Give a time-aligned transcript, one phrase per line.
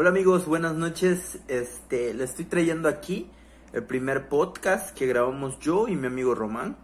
[0.00, 1.40] Hola amigos, buenas noches.
[1.48, 3.28] Este, le estoy trayendo aquí
[3.72, 6.76] el primer podcast que grabamos yo y mi amigo Román.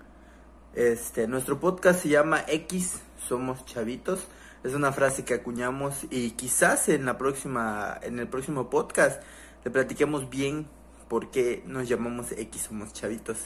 [0.75, 4.27] Este, nuestro podcast se llama X Somos Chavitos.
[4.65, 9.23] Es una frase que acuñamos y quizás en la próxima, en el próximo podcast
[9.65, 10.67] le platiquemos bien
[11.07, 13.39] por qué nos llamamos X Somos Chavitos.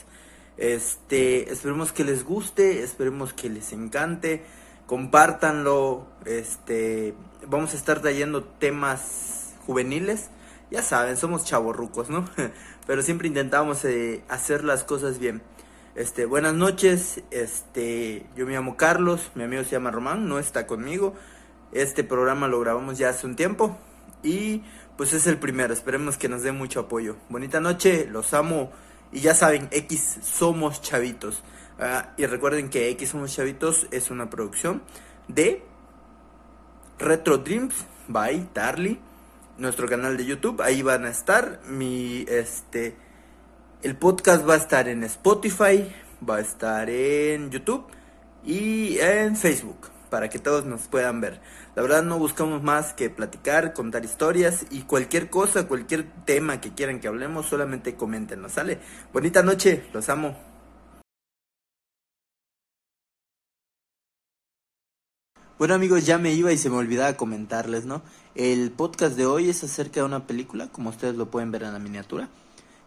[0.57, 4.43] Este, esperemos que les guste, esperemos que les encante,
[4.87, 7.13] compártanlo, este,
[7.47, 10.31] vamos a estar trayendo temas juveniles,
[10.71, 12.25] ya saben, somos chavorrucos, ¿no?
[12.87, 15.43] Pero siempre intentamos eh, hacer las cosas bien.
[15.93, 20.65] Este, buenas noches, este, yo me llamo Carlos, mi amigo se llama Román, no está
[20.65, 21.13] conmigo.
[21.71, 23.77] Este programa lo grabamos ya hace un tiempo
[24.23, 24.63] y
[24.97, 27.17] pues es el primero, esperemos que nos dé mucho apoyo.
[27.29, 28.71] Bonita noche, los amo.
[29.11, 31.43] Y ya saben, X Somos Chavitos.
[31.79, 34.81] Ah, y recuerden que X Somos Chavitos es una producción
[35.27, 35.63] de
[36.97, 37.75] Retro Dreams
[38.07, 38.99] by Tarly.
[39.59, 41.59] Nuestro canal de YouTube, ahí van a estar.
[41.67, 42.95] Mi este
[43.83, 45.85] el podcast va a estar en Spotify,
[46.27, 47.85] va a estar en YouTube
[48.45, 51.41] y en Facebook para que todos nos puedan ver.
[51.75, 56.73] La verdad no buscamos más que platicar, contar historias y cualquier cosa, cualquier tema que
[56.73, 58.79] quieran que hablemos, solamente coméntenos, ¿sale?
[59.11, 60.37] Bonita noche, los amo.
[65.59, 68.01] Bueno amigos, ya me iba y se me olvidaba comentarles, ¿no?
[68.33, 71.73] El podcast de hoy es acerca de una película, como ustedes lo pueden ver en
[71.73, 72.29] la miniatura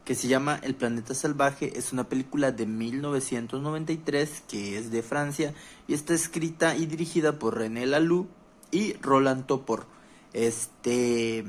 [0.06, 1.78] que se llama El planeta salvaje.
[1.78, 5.52] Es una película de 1993 que es de Francia
[5.86, 8.26] y está escrita y dirigida por René Laloux
[8.70, 9.84] y Roland Topor.
[10.32, 11.44] Este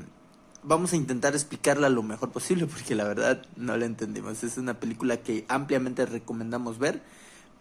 [0.62, 4.44] vamos a intentar explicarla lo mejor posible porque la verdad no la entendemos.
[4.44, 7.00] Es una película que ampliamente recomendamos ver,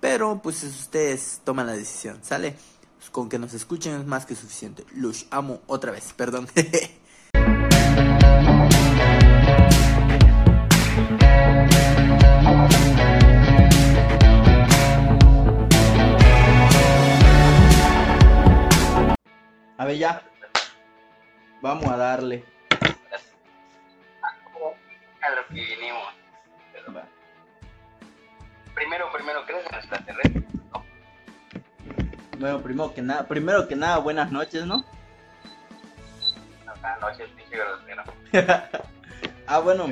[0.02, 2.58] pero pues ustedes toman la decisión, ¿sale?
[3.12, 4.86] Con que nos escuchen es más que suficiente.
[4.96, 6.48] Los amo otra vez, perdón.
[19.78, 20.22] A ver, ya.
[21.62, 22.46] Vamos a darle.
[25.22, 26.14] A lo que vinimos.
[28.74, 30.63] Primero, primero, ¿crees en extraterrestres?
[32.34, 32.40] No.
[32.40, 34.84] Bueno, primero que nada, primero que nada, buenas noches, ¿no?
[36.66, 37.30] Buenas noches,
[39.48, 39.86] ah, bueno.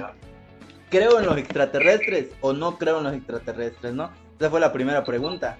[0.89, 4.11] ¿Creo en los extraterrestres o no creo en los extraterrestres, no?
[4.39, 5.57] Esa fue la primera pregunta.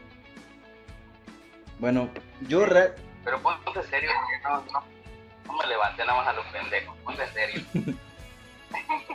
[1.80, 2.10] Bueno,
[2.48, 2.94] yo re
[3.24, 4.84] pero ponte serio, porque no, no,
[5.46, 6.96] no me levanté nada más a los pendejos.
[7.04, 7.62] Ponte serio.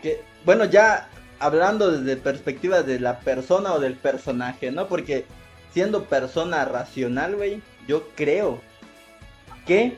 [0.03, 4.87] que, bueno, ya hablando desde perspectiva de la persona o del personaje, ¿no?
[4.87, 5.27] Porque
[5.76, 8.62] siendo persona racional, güey, yo creo
[9.66, 9.94] que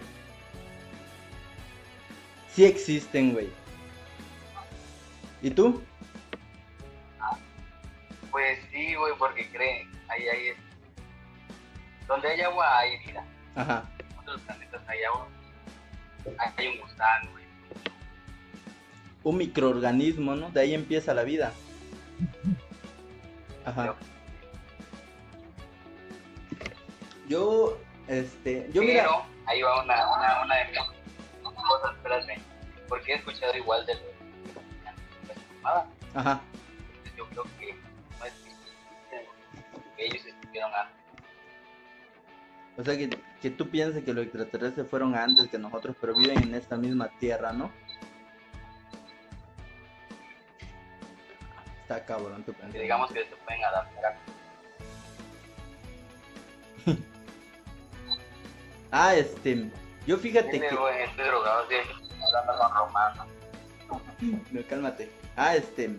[2.53, 3.49] sí existen, güey.
[5.41, 5.81] ¿Y tú?
[8.33, 10.57] Pues sí, güey, porque creen, ahí, ahí es.
[12.09, 13.25] Donde hay agua hay vida.
[13.55, 13.89] Ajá
[14.27, 15.29] los planetas hay agua,
[16.57, 17.31] hay un gusano,
[19.23, 20.51] Un microorganismo, ¿no?
[20.51, 21.53] De ahí empieza la vida.
[23.65, 23.95] Ajá.
[27.29, 29.09] Yo, este, yo Pero, mira...
[29.47, 30.79] ahí va una, una, una de mis
[31.43, 32.41] cosas, espérate,
[32.89, 34.03] porque he escuchado igual de los
[36.15, 36.41] Ajá.
[37.17, 37.77] Yo creo que
[38.19, 38.33] no es
[39.97, 40.99] que ellos estuvieron antes
[42.79, 43.11] o sea, que,
[43.43, 47.09] que tú pienses que los extraterrestres fueron antes que nosotros, pero viven en esta misma
[47.19, 47.73] tierra, ¿no?
[51.83, 52.81] Está cabrón tu pensamiento.
[52.81, 54.17] digamos que se pueden adaptar
[58.91, 59.71] ah, este.
[60.07, 60.67] Yo fíjate que.
[60.67, 61.77] estoy drogado, sí,
[62.37, 63.27] hablando con romano.
[64.53, 65.11] no, cálmate.
[65.37, 65.99] Ah, este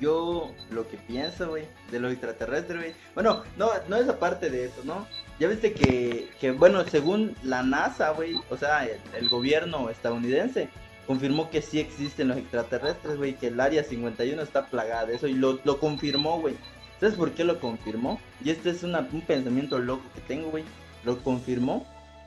[0.00, 2.94] yo lo que pienso, güey, de los extraterrestres, güey.
[3.14, 5.06] Bueno, no, no es aparte de eso, ¿no?
[5.38, 10.68] Ya viste que, que bueno, según la NASA, güey, o sea, el, gobierno estadounidense
[11.06, 15.26] confirmó que sí existen los extraterrestres, güey, que el área 51 está plagada de eso
[15.26, 16.56] y lo, lo confirmó, güey.
[17.00, 18.20] ¿Sabes por qué lo confirmó?
[18.44, 20.64] Y este es una, un pensamiento loco que tengo, güey.
[21.08, 21.86] Lo confirmó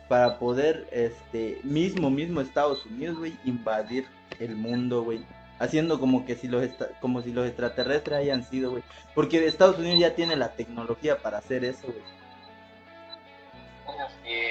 [0.10, 4.08] para poder, este, mismo, mismo Estados Unidos, güey, invadir
[4.40, 5.24] el mundo, güey
[5.62, 6.68] haciendo como que si los
[7.00, 8.84] como si los extraterrestres hayan sido, güey.
[9.14, 12.02] Porque Estados Unidos ya tiene la tecnología para hacer eso, güey.
[14.24, 14.42] Sí.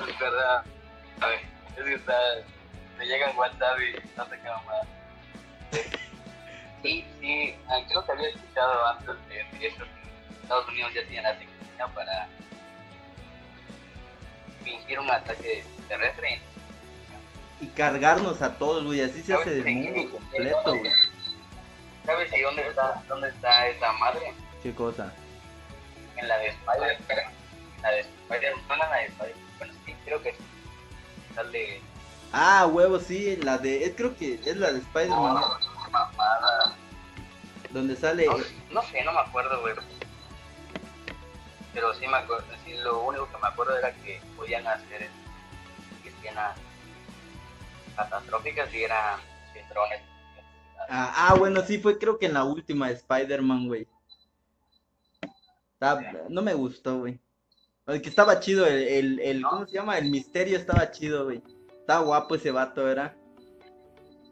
[0.10, 0.64] es verdad.
[1.20, 1.40] A ver,
[1.76, 2.18] es que está,
[2.96, 4.86] te llegan WhatsApp y no te queda más.
[6.82, 7.54] Sí, sí,
[7.88, 9.66] creo que había escuchado antes de
[10.42, 11.55] Estados Unidos ya tiene la tecnología
[11.94, 12.28] para
[14.64, 16.40] fingir un ataque terrestre
[17.60, 19.00] y cargarnos a todos, güey.
[19.00, 20.92] Así se hace ¿Sabes del en- mundo completo, güey.
[22.04, 24.32] ¿Sabes y dónde está, dónde está esa madre?
[24.62, 25.12] ¿Qué cosa?
[26.16, 26.98] En la de Spider.
[27.82, 28.54] La de Spider.
[28.68, 29.34] No en la de Spider.
[29.58, 30.34] Bueno, sí, creo que.
[31.34, 31.80] Sale.
[32.32, 33.84] Ah, huevo, sí, la de.
[33.84, 35.58] es- creo que es la de Spider-Man, ¿no?
[35.90, 36.74] mamada.
[37.70, 38.26] donde sale.
[38.26, 38.36] No,
[38.70, 39.74] no sé, no me acuerdo, güey.
[41.76, 45.10] Pero sí me acuerdo, sí, lo único que me acuerdo era que podían hacer
[46.06, 46.56] escenas
[47.94, 49.20] catastróficas y eran
[49.52, 50.00] sin drones.
[50.88, 53.86] Ah, ah, bueno, sí, fue creo que en la última de Spider-Man, güey.
[56.30, 57.20] No me gustó, güey.
[57.86, 59.50] El que estaba chido, el, el, el- ¿No?
[59.50, 59.98] ¿cómo se llama?
[59.98, 61.42] El misterio estaba chido, güey.
[61.80, 63.14] Estaba guapo ese vato, ¿verdad?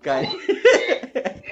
[0.01, 0.23] Ca-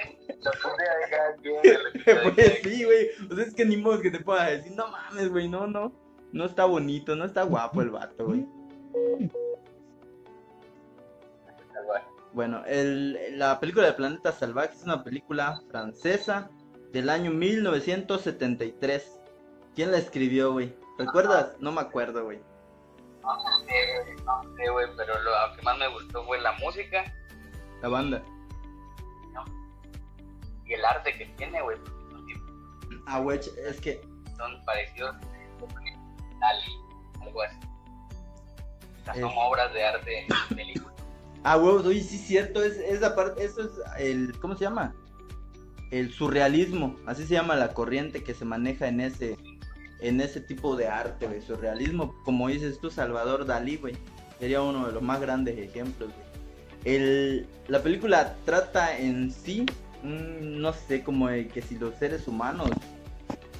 [2.35, 3.09] Pues sí, güey.
[3.31, 5.93] O sea, es que ni modo que te puedas decir, no mames, güey, no, no.
[6.31, 8.45] No está bonito, no está guapo el vato, güey.
[12.33, 16.49] Bueno, el, la película de Planeta Salvaje es una película francesa
[16.91, 19.19] del año 1973.
[19.75, 20.75] ¿Quién la escribió, güey?
[20.97, 21.55] ¿Recuerdas?
[21.59, 22.39] No me acuerdo, güey.
[23.21, 27.03] No sé, güey, no sé, güey, pero lo que más me gustó fue la música
[27.81, 28.23] La banda.
[30.65, 31.77] Y el arte que tiene, güey.
[33.05, 34.01] Ah, güey, es que
[34.37, 35.15] Son parecidos
[37.21, 37.57] algo así.
[39.01, 40.93] O sea, son Es- obras de arte películas.
[41.43, 44.95] Ah, huevos, oye, sí, cierto, es, esa parte, eso es el, ¿cómo se llama?
[45.91, 49.37] El surrealismo, así se llama la corriente que se maneja en ese,
[49.99, 53.97] en ese tipo de arte, güey, surrealismo, como dices tú, Salvador Dalí, güey,
[54.39, 56.95] sería uno de los más grandes ejemplos, güey.
[56.95, 59.65] El, la película trata en sí,
[60.03, 62.69] no sé, como de que si los seres humanos,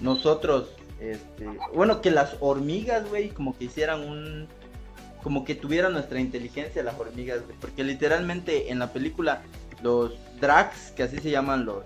[0.02, 4.48] nosotros, este, bueno, que las hormigas, güey, como que hicieran un,
[5.24, 7.58] como que tuvieran nuestra inteligencia las hormigas, güey.
[7.60, 9.44] Porque literalmente en la película
[9.82, 11.84] los drags, que así se llaman los,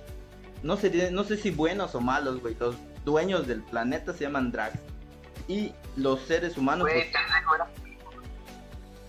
[0.64, 2.76] no sé, no sé si buenos o malos, güey, los
[3.06, 4.80] dueños del planeta se llaman drags.
[5.48, 7.62] Y los seres humanos, Güey, pues,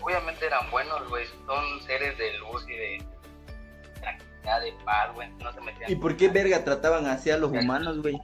[0.01, 1.25] Obviamente eran buenos, güey.
[1.45, 3.03] Son seres de luz y de
[4.43, 5.29] de paz, güey.
[5.39, 5.91] No se metían.
[5.91, 8.19] ¿y por qué verga trataban así a los humanos, güey?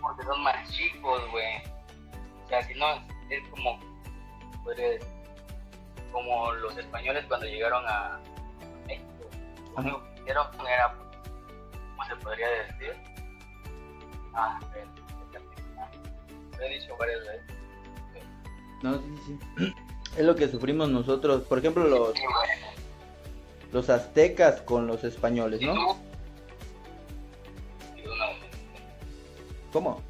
[0.00, 1.62] Porque son más chicos, güey.
[2.44, 2.86] O sea, si no,
[3.28, 3.78] es como.
[4.66, 5.06] decir,
[6.12, 8.18] como los españoles cuando llegaron a
[8.86, 9.06] México.
[9.76, 10.94] Lo único que hicieron era.
[11.90, 12.92] ¿Cómo se podría decir?
[14.34, 14.58] Ah,
[16.58, 17.56] lo he dicho varias veces.
[18.82, 19.74] No, sí, sí.
[20.16, 22.24] Es lo que sufrimos nosotros, por ejemplo, los, Sí.
[23.72, 25.96] Los aztecas con los españoles, ¿Y ¿no?
[29.72, 30.02] ¿Cómo?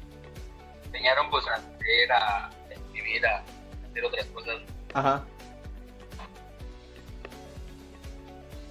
[0.85, 3.43] enseñaron pues a leer, a escribir, a
[3.89, 4.55] hacer otras cosas.
[4.93, 5.23] Ajá.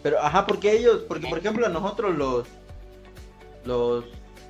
[0.03, 2.49] Pero, ajá, porque ellos, porque por ejemplo nosotros los,
[3.65, 4.05] los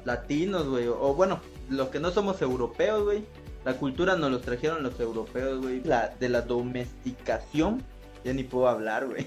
[0.04, 3.24] latinos, güey, o, o bueno, los que no somos europeos, güey,
[3.64, 5.82] la cultura nos los trajeron los europeos, güey.
[5.84, 7.84] La, de la domesticación,
[8.24, 9.26] ya ni puedo hablar, güey.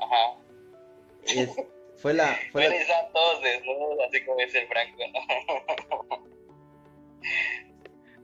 [0.00, 0.35] Ajá.
[1.34, 1.50] Es,
[1.96, 5.02] fue la, fue Pero la, están todos desnudos, así como dice el Franco,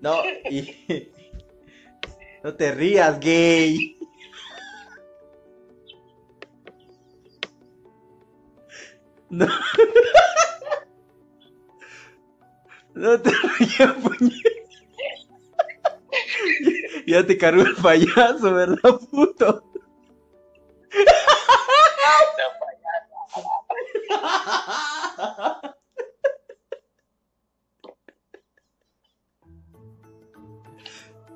[0.00, 0.22] ¿no?
[0.22, 0.76] no, y,
[2.44, 3.98] no te rías, gay.
[9.32, 9.46] No.
[12.92, 14.62] No te rías, puñet.
[17.06, 19.64] Ya te cargó el payaso, ¿verdad, puto?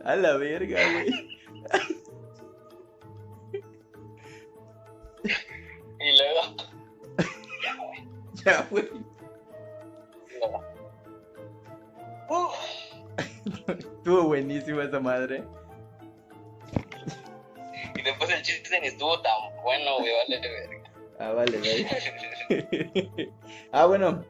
[0.04, 1.08] A la verga, güey.
[5.98, 6.56] Y luego,
[8.44, 8.88] Ya, güey.
[12.28, 12.54] Uf.
[13.68, 15.42] Estuvo buenísima esa madre.
[17.96, 19.32] y después el chiste ni estuvo tan
[19.64, 20.90] bueno, güey, vale verga.
[21.18, 21.86] Ah, vale, vale.
[23.72, 24.24] ah, bueno.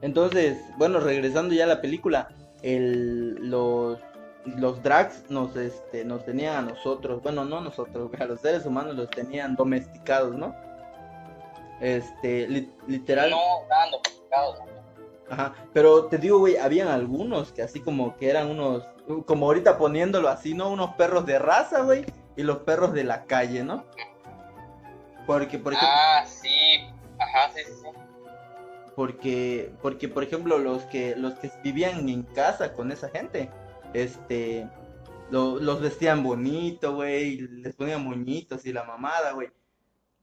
[0.00, 2.28] Entonces, bueno, regresando ya a la película,
[2.62, 3.98] el, los,
[4.44, 8.94] los drags nos, este, nos tenían a nosotros, bueno, no nosotros, a los seres humanos
[8.94, 10.54] los tenían domesticados, ¿no?
[11.80, 13.30] Este, li- literal.
[13.30, 14.58] No, estaban domesticados.
[15.30, 18.84] Ajá, pero te digo, güey, habían algunos que así como que eran unos,
[19.26, 20.70] como ahorita poniéndolo así, ¿no?
[20.70, 22.06] Unos perros de raza, güey,
[22.36, 23.84] y los perros de la calle, ¿no?
[25.26, 26.48] Porque, por ejemplo, Ah, sí.
[27.34, 27.88] Ajá, sí, sí, sí.
[28.96, 33.48] porque, porque, por ejemplo, los que, los que vivían en casa con esa gente,
[33.94, 34.68] este,
[35.30, 39.48] lo- los vestían bonito, güey, les ponían moñitos y la mamada, güey.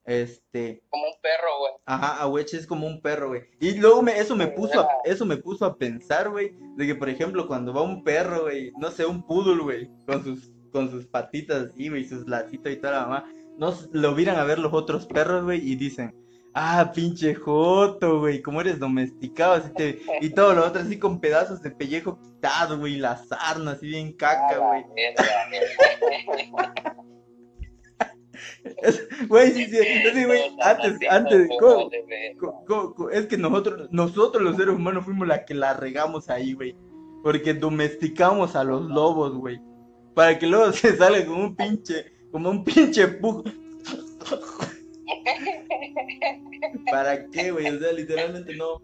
[0.04, 1.72] Este, Como un perro, güey.
[1.86, 3.42] ajá, Aweche es como un perro, güey.
[3.60, 6.94] Y luego me, eso me puso a, eso me puso a pensar, güey, de que
[6.96, 10.92] por ejemplo cuando va un perro, güey, no sé, un poodle, güey, con sus, con
[10.92, 13.26] sus patitas así, güey, sus lacitos y toda la mamá,
[13.58, 16.14] no lo miran a ver los otros perros, güey, y dicen,
[16.56, 21.20] ah, pinche joto, güey, como eres domesticado, así te- y todo lo otro así con
[21.20, 24.86] pedazos de pellejo quitado, güey, la sarna así bien caca, güey.
[28.82, 29.78] Es- Güey, sí, sí,
[30.14, 31.90] sí, güey, antes, antes, ¿cómo?
[33.12, 36.76] Es que nosotros, nosotros los seres humanos fuimos la que la regamos ahí, güey.
[37.24, 39.60] Porque domesticamos a los lobos, güey.
[40.14, 43.48] Para que luego se salga como un pinche, como un pinche pug.
[46.92, 47.68] ¿Para qué, güey?
[47.68, 48.82] O sea, literalmente no,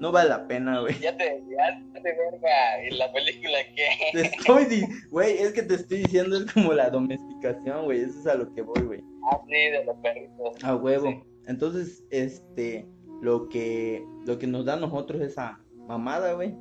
[0.00, 0.98] no vale la pena, güey.
[1.00, 2.84] Ya te desviaste, verga.
[2.88, 3.88] ¿Y la película qué?
[4.12, 8.02] Te estoy, güey, es que te estoy diciendo, es como la domesticación, güey.
[8.02, 9.00] Eso es a lo que voy, güey.
[9.30, 10.64] Ah, sí, de los perritos.
[10.64, 11.10] A huevo.
[11.10, 11.22] Sí.
[11.46, 12.86] Entonces, este,
[13.22, 16.54] lo que, lo que nos da a nosotros esa mamada, güey,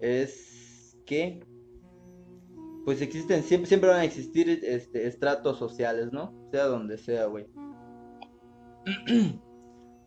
[0.00, 1.40] es que,
[2.84, 6.34] pues existen, siempre, siempre van a existir, este, estratos sociales, ¿no?
[6.50, 7.46] Sea donde sea, güey.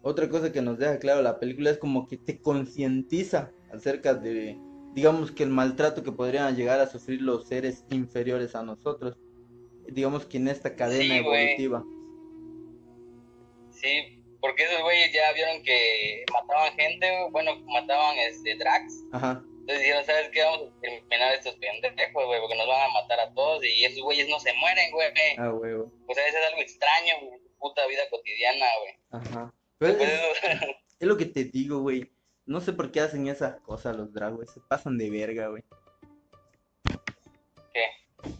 [0.03, 4.57] Otra cosa que nos deja claro la película es como que te concientiza acerca de,
[4.95, 9.17] digamos que el maltrato que podrían llegar a sufrir los seres inferiores a nosotros.
[9.87, 11.43] Digamos que en esta cadena Sí, güey.
[11.43, 11.83] evolutiva.
[13.71, 17.31] Sí, porque esos güeyes ya vieron que mataban gente, güey.
[17.31, 18.93] Bueno, mataban este, drags.
[19.11, 19.43] Ajá.
[19.61, 20.41] Entonces dijeron, ¿sabes qué?
[20.43, 24.01] Vamos a terminar estos pendejos, güey, porque nos van a matar a todos y esos
[24.03, 25.07] güeyes no se mueren, güey.
[25.37, 25.91] Ah, huevo.
[26.07, 28.01] O sea, eso es algo extraño, güey, en tu puta vida
[28.41, 28.93] cotidiana, güey.
[29.11, 29.53] Ajá.
[29.77, 30.19] Pero es,
[30.99, 32.11] es lo que te digo, güey.
[32.45, 34.47] No sé por qué hacen esas cosas los drag, güey.
[34.47, 35.63] Se pasan de verga, güey.
[37.73, 38.31] ¿Qué?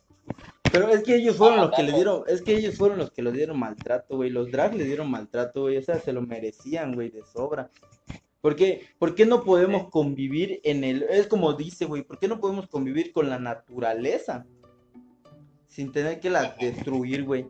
[0.72, 3.12] Pero es que ellos fueron Ah, los que le dieron, es que ellos fueron los
[3.12, 4.30] que le dieron maltrato, güey.
[4.30, 5.78] Los drag le dieron maltrato, güey.
[5.78, 7.70] O sea, se lo merecían, güey, de sobra.
[8.42, 8.88] ¿Por qué?
[8.98, 11.04] ¿Por qué no podemos convivir en el...
[11.04, 14.46] Es como dice, güey, ¿por qué no podemos convivir con la naturaleza?
[15.68, 17.48] Sin tener que la destruir, güey.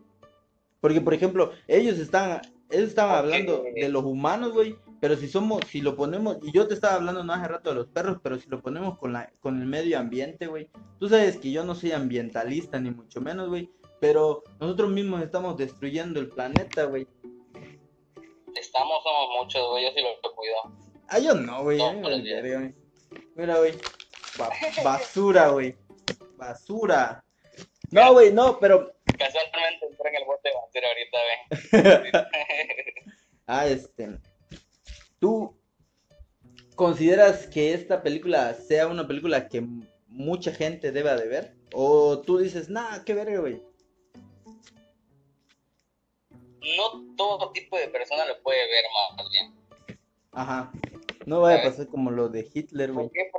[0.81, 4.75] Porque, por ejemplo, ellos están, ellos estaban hablando de los humanos, güey.
[4.99, 7.75] Pero si somos, si lo ponemos, y yo te estaba hablando no hace rato de
[7.77, 10.69] los perros, pero si lo ponemos con la, con el medio ambiente, güey.
[10.99, 13.69] Tú sabes que yo no soy ambientalista, ni mucho menos, güey.
[13.99, 17.07] Pero nosotros mismos estamos destruyendo el planeta, güey.
[18.59, 20.55] Estamos, somos muchos, güey, yo sí lo cuido.
[21.07, 21.77] Ah, yo no, güey.
[21.77, 22.23] No, güey.
[23.35, 23.73] Mira, güey.
[24.37, 24.49] Ba-
[24.83, 25.75] basura, güey.
[26.37, 27.23] Basura.
[27.91, 28.93] No, güey, no, pero.
[29.17, 32.13] Casualmente entré en el bote de basura ahorita, güey.
[33.47, 34.17] Ah, este.
[35.19, 35.59] ¿Tú
[36.75, 39.61] consideras que esta película sea una película que
[40.07, 41.53] mucha gente deba de ver?
[41.73, 43.61] ¿O tú dices, nah, qué verga, güey?
[46.77, 48.85] no todo tipo de persona lo puede ver
[49.17, 49.53] más bien.
[50.31, 50.71] Ajá.
[51.25, 53.07] No vaya a pasar como lo de Hitler, güey.
[53.07, 53.30] ¿Por qué?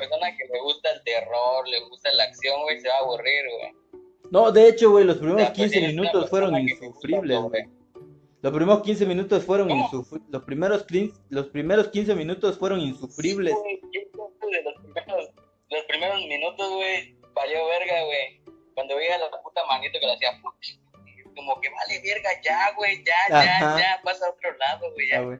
[0.00, 3.42] Persona que le gusta el terror, le gusta la acción, güey, se va a aburrir,
[3.58, 3.72] güey.
[4.30, 6.84] No, de hecho, güey, los primeros Ya, pues, 15 si es una minutos fueron gusta
[6.86, 7.64] insufribles, güey.
[8.40, 10.30] Los primeros 15 minutos fueron insufribles.
[10.30, 10.84] Los primeros,
[11.30, 13.54] los primeros 15 minutos fueron insufribles.
[13.64, 13.80] Sí,
[14.12, 15.30] güey, los primeros,
[15.70, 18.40] los primeros minutos, güey, valió verga, güey.
[18.74, 20.40] Cuando veía la puta manito que le hacía,
[21.34, 23.78] como que vale verga ya, güey, ya, ya, Ajá.
[23.78, 25.20] ya, pasa a otro lado, güey, Ah, ya.
[25.22, 25.38] güey.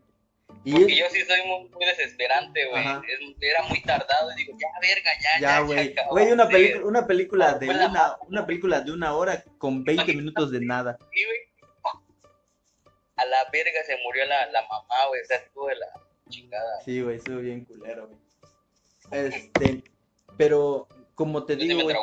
[0.72, 2.84] Porque es- yo sí soy muy, muy desesperante, güey.
[3.40, 5.94] Era muy tardado y digo, ya, verga, ya, ya, Ya, güey.
[6.10, 6.48] Güey, una
[6.84, 10.98] una película de la una, una película de una hora con 20 minutos de nada.
[11.12, 11.38] Sí, güey.
[13.16, 15.20] A la verga se murió la, la mamá, güey.
[15.22, 15.86] O sea, estuvo de la
[16.28, 16.80] chingada.
[16.84, 18.18] Sí, güey, estuvo bien culero, güey.
[19.10, 19.82] Este,
[20.36, 21.94] pero como te Yo sí digo, me.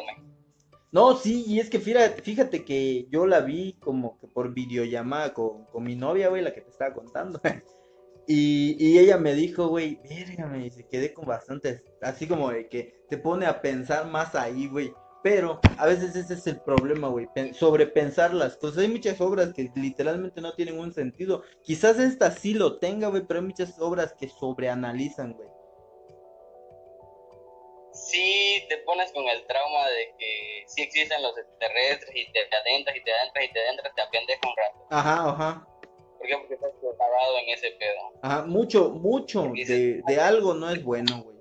[0.92, 5.34] No, sí, y es que fíjate, fíjate que yo la vi como que por videollamada
[5.34, 7.42] con, con mi novia, güey, la que te estaba contando.
[8.28, 12.68] Y, y ella me dijo, güey, verga, me dice, quedé con bastantes, así como de
[12.68, 14.94] que te pone a pensar más ahí, güey.
[15.22, 18.80] Pero a veces ese es el problema, güey, pen- sobrepensar las cosas.
[18.80, 21.44] Hay muchas obras que literalmente no tienen un sentido.
[21.64, 25.50] Quizás esta sí lo tenga, güey, pero hay muchas obras que sobreanalizan, güey.
[27.94, 32.96] Sí, te pones con el trauma de que sí existen los extraterrestres y te adentras
[32.96, 34.88] y te adentras y te adentras, te apendeja un rato.
[34.90, 35.68] Ajá, ajá.
[36.26, 36.38] ¿Por qué?
[36.40, 38.20] Porque estás clavado en ese pedo.
[38.24, 41.38] Ajá, mucho, mucho de, de algo no es bueno, güey.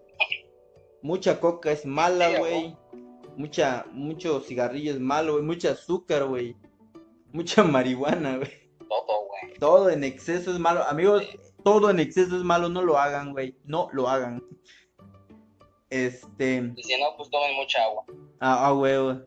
[1.01, 2.77] Mucha coca es mala, güey.
[3.37, 5.45] Mucha, mucho cigarrillo es malo, güey.
[5.45, 6.55] Mucha azúcar, güey.
[7.33, 8.51] Mucha marihuana, güey.
[8.79, 9.55] Todo, güey.
[9.59, 10.83] Todo en exceso es malo.
[10.85, 11.25] Amigos,
[11.63, 12.69] todo en exceso es malo.
[12.69, 13.57] No lo hagan, güey.
[13.65, 14.43] No lo hagan.
[15.89, 16.73] Este.
[16.77, 18.05] Y si no, pues tomen mucha agua.
[18.41, 19.21] Ah, ah, huevo.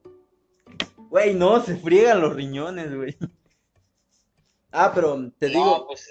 [1.09, 3.17] Güey, no, se friegan los riñones, güey.
[4.77, 5.87] Ah, pero te No, digo.
[5.87, 6.07] pues.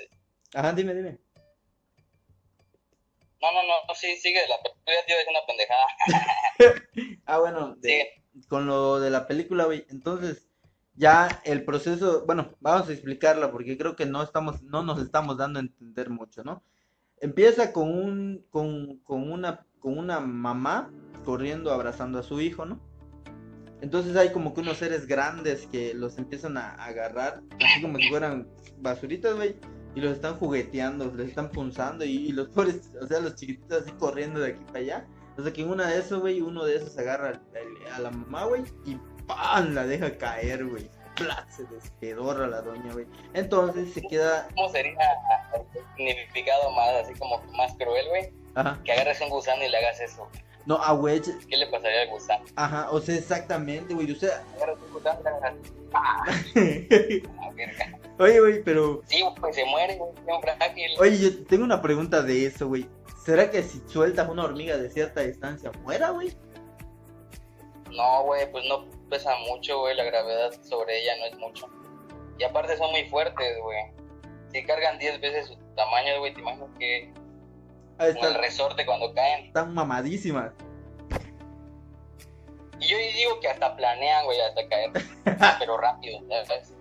[0.55, 1.19] Ajá, dime, dime.
[3.41, 7.21] No, no, no, sí, sigue la película, tío, es una pendejada.
[7.27, 8.09] Ah, bueno, de-
[8.49, 9.85] con lo de la película, güey.
[9.91, 10.49] Entonces,
[10.95, 15.37] ya el proceso, bueno, vamos a explicarla porque creo que no estamos, no nos estamos
[15.37, 16.63] dando a entender mucho, ¿no?
[17.21, 20.91] Empieza con un, con, con una, con una mamá
[21.25, 22.81] corriendo, abrazando a su hijo, ¿no?
[23.81, 28.09] Entonces hay como que unos seres grandes que los empiezan a agarrar, así como si
[28.09, 29.57] fueran basuritas, güey,
[29.95, 33.83] y los están jugueteando, les están punzando, y, y los pobres, o sea, los chiquititos
[33.83, 35.07] así corriendo de aquí para allá.
[35.39, 37.41] O sea que en una de esos, güey, uno de esos agarra
[37.95, 39.75] a la mamá, güey, y ¡pam!
[39.75, 40.89] la deja caer, güey.
[41.49, 43.07] Se despedorra la doña, güey.
[43.33, 44.49] Entonces se queda.
[44.55, 44.93] ¿Cómo sería
[45.55, 48.33] el significado más, así como más cruel, güey?
[48.85, 50.29] Que agarres un gusano y le hagas eso.
[50.67, 51.21] No, a güey.
[51.23, 52.45] ¿Qué le pasaría al gusano?
[52.57, 54.09] Ajá, o sea, exactamente, güey.
[55.91, 56.25] ¡pah!
[57.39, 57.53] Ah.
[58.19, 59.03] Oye, güey, pero.
[59.07, 60.13] Sí, pues se muere, güey.
[60.99, 62.87] Oye, yo tengo una pregunta de eso, güey.
[63.25, 66.37] ¿Será que si sueltas una hormiga de cierta distancia muera, güey?
[67.91, 71.69] No, güey, pues no pesa mucho, güey, la gravedad sobre ella no es mucho.
[72.39, 73.79] Y aparte son muy fuertes, güey.
[74.53, 77.13] Si cargan 10 veces su tamaño, güey, te imaginas que
[77.99, 79.47] Ahí el resorte cuando caen.
[79.47, 80.53] están mamadísimas.
[82.79, 84.91] Y yo digo que hasta planean, güey, hasta caer.
[85.59, 86.73] pero rápido, ¿sabes?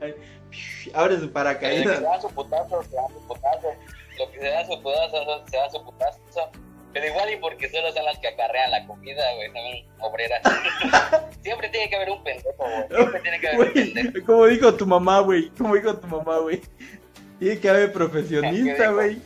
[0.93, 1.97] Abre su Pero de que paracaídas.
[1.97, 3.67] se dan su putazo, se dan su putazo.
[4.19, 6.19] Lo que se da su putazo, se da su putazo.
[6.93, 10.41] Pero igual y porque solo son las que acarrean la comida, güey, son obreras.
[11.41, 12.87] Siempre tiene que haber un pendejo, güey.
[12.89, 14.25] Siempre tiene que haber un pendejo.
[14.25, 15.49] Como dijo tu mamá, güey.
[15.57, 16.61] Como dijo tu mamá, güey.
[17.39, 19.21] Tiene que haber profesionista, güey.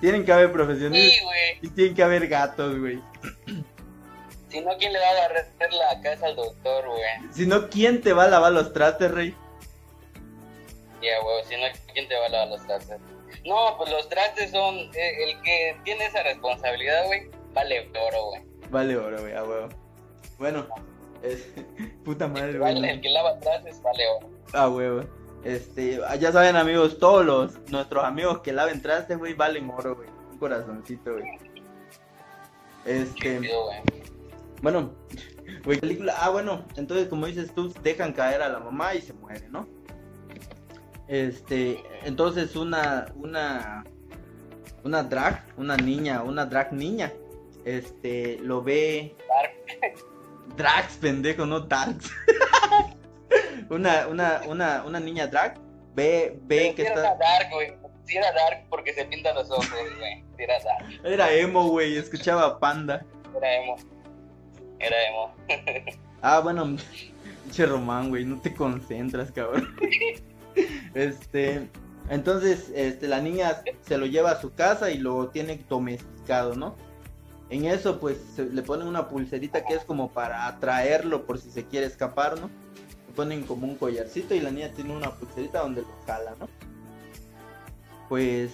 [0.00, 1.22] Tienen que haber Sí, profesionistas.
[1.24, 1.58] güey.
[1.62, 3.00] Y tienen que haber gatos, güey.
[4.48, 7.02] Si no, ¿quién le va a barrer la casa al doctor, güey?
[7.32, 9.34] Si no, ¿quién te va a lavar los trastes, rey?
[11.02, 11.62] Ya, güey, si no,
[11.94, 12.98] ¿quién te va a lavar los trastes?
[13.44, 14.76] No, pues los trastes son.
[14.94, 18.42] eh, el que tiene esa responsabilidad, güey, vale oro, güey.
[18.70, 19.68] Vale, oro, güey, a huevo.
[20.38, 20.66] Bueno,
[21.22, 21.46] es...
[22.04, 23.00] puta madre, Vale, el güey.
[23.00, 24.30] que lava trastes vale oro.
[24.52, 25.04] A huevo.
[25.44, 30.08] Este, ya saben, amigos, todos los, nuestros amigos que laven trastes, güey, valen oro, güey.
[30.32, 31.24] Un corazoncito, güey.
[32.84, 33.38] Este.
[33.38, 33.50] Güey.
[34.62, 34.92] Bueno,
[35.64, 36.14] güey, película.
[36.18, 39.66] Ah, bueno, entonces, como dices tú, dejan caer a la mamá y se muere, ¿no?
[41.08, 43.84] Este, entonces una, una,
[44.84, 47.12] una drag, una niña, una drag niña,
[47.64, 49.16] este, lo ve.
[49.28, 49.96] Dark.
[50.56, 52.10] Drags, pendejo, no darks.
[53.70, 55.58] una, una, una, una niña drag
[55.94, 57.16] ve, ve Pero que sí era está.
[57.16, 57.72] dark, güey.
[58.06, 60.24] Sí era dark porque se pintan los ojos, güey.
[60.38, 60.86] Era dark.
[61.04, 63.04] Era emo, güey, escuchaba panda.
[63.36, 63.76] Era emo.
[64.78, 65.34] Era emo.
[66.22, 66.76] Ah, bueno,
[67.44, 69.74] pinche Román, güey, no te concentras, cabrón.
[70.94, 71.70] Este,
[72.08, 76.76] entonces, este, la niña se lo lleva a su casa y lo tiene domesticado, ¿no?
[77.48, 81.50] En eso, pues, se- le ponen una pulserita que es como para atraerlo por si
[81.50, 82.50] se quiere escapar, ¿no?
[83.16, 86.48] Ponen como un collarcito y la niña tiene una pulserita donde lo jala, ¿no?
[88.08, 88.50] Pues,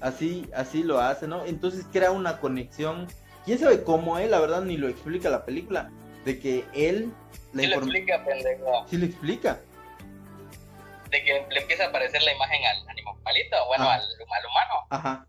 [0.00, 1.44] así, así lo hace, ¿no?
[1.44, 3.08] Entonces crea una conexión.
[3.44, 4.30] ¿Quién sabe cómo él?
[4.30, 5.90] La verdad ni lo explica la película.
[6.24, 7.12] De que él...
[7.52, 8.86] la Sí lo inform- explica, pendejo.
[8.88, 9.60] Sí lo explica.
[11.10, 13.94] De que le empieza a aparecer la imagen al animalito, bueno, Ah.
[13.94, 14.74] al, al humano.
[14.90, 15.26] Ajá.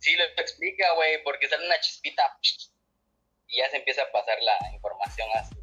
[0.00, 2.22] Sí lo explica, güey, porque sale una chispita
[3.46, 5.54] y ya se empieza a pasar la información a su,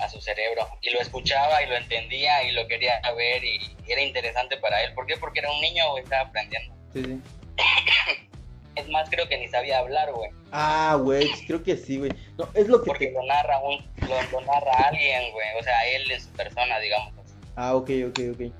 [0.00, 0.66] a su cerebro.
[0.82, 4.92] Y lo escuchaba y lo entendía y lo quería ver y era interesante para él.
[4.94, 5.16] ¿Por qué?
[5.16, 6.74] Porque era un niño, güey, estaba aprendiendo.
[6.92, 7.20] Sí, sí.
[8.76, 10.30] Es más, creo que ni sabía hablar, güey.
[10.52, 12.12] Ah, güey, creo que sí, güey.
[12.38, 13.12] No, es lo que Porque te...
[13.12, 15.46] lo narra un, lo, lo narra alguien, güey.
[15.58, 17.12] O sea, él en su persona, digamos.
[17.56, 18.52] Ah, ok, ok, ok.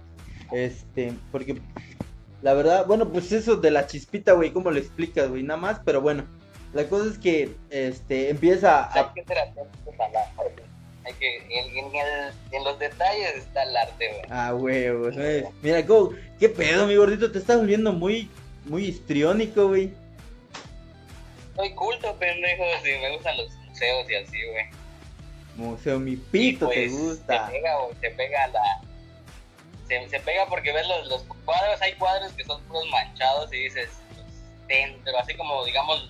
[0.52, 1.60] Este, porque...
[2.42, 5.42] La verdad, bueno, pues eso de la chispita, güey, ¿cómo lo explicas, güey?
[5.42, 6.26] Nada más, pero bueno.
[6.72, 9.14] La cosa es que, este, empieza sea, hay a...
[9.14, 9.70] que ser atentos.
[11.04, 14.22] Hay que, en, en el- en los detalles está el arte, güey.
[14.28, 15.44] Ah, huevos, güey.
[15.62, 16.10] Mira, ¿cómo?
[16.38, 17.30] ¿qué pedo, mi gordito?
[17.32, 18.30] Te estás volviendo muy,
[18.64, 19.92] muy histriónico, güey.
[21.56, 24.64] Soy culto, pendejo, y me gustan los museos y así, güey.
[25.56, 27.46] Museo, mi pito te pues, gusta.
[27.46, 28.62] Se pega, güey, se pega la...
[29.88, 33.64] Se, se pega porque ves los, los cuadros, hay cuadros que son puros manchados y
[33.64, 34.26] dices, pues,
[34.68, 36.08] dentro, así como, digamos,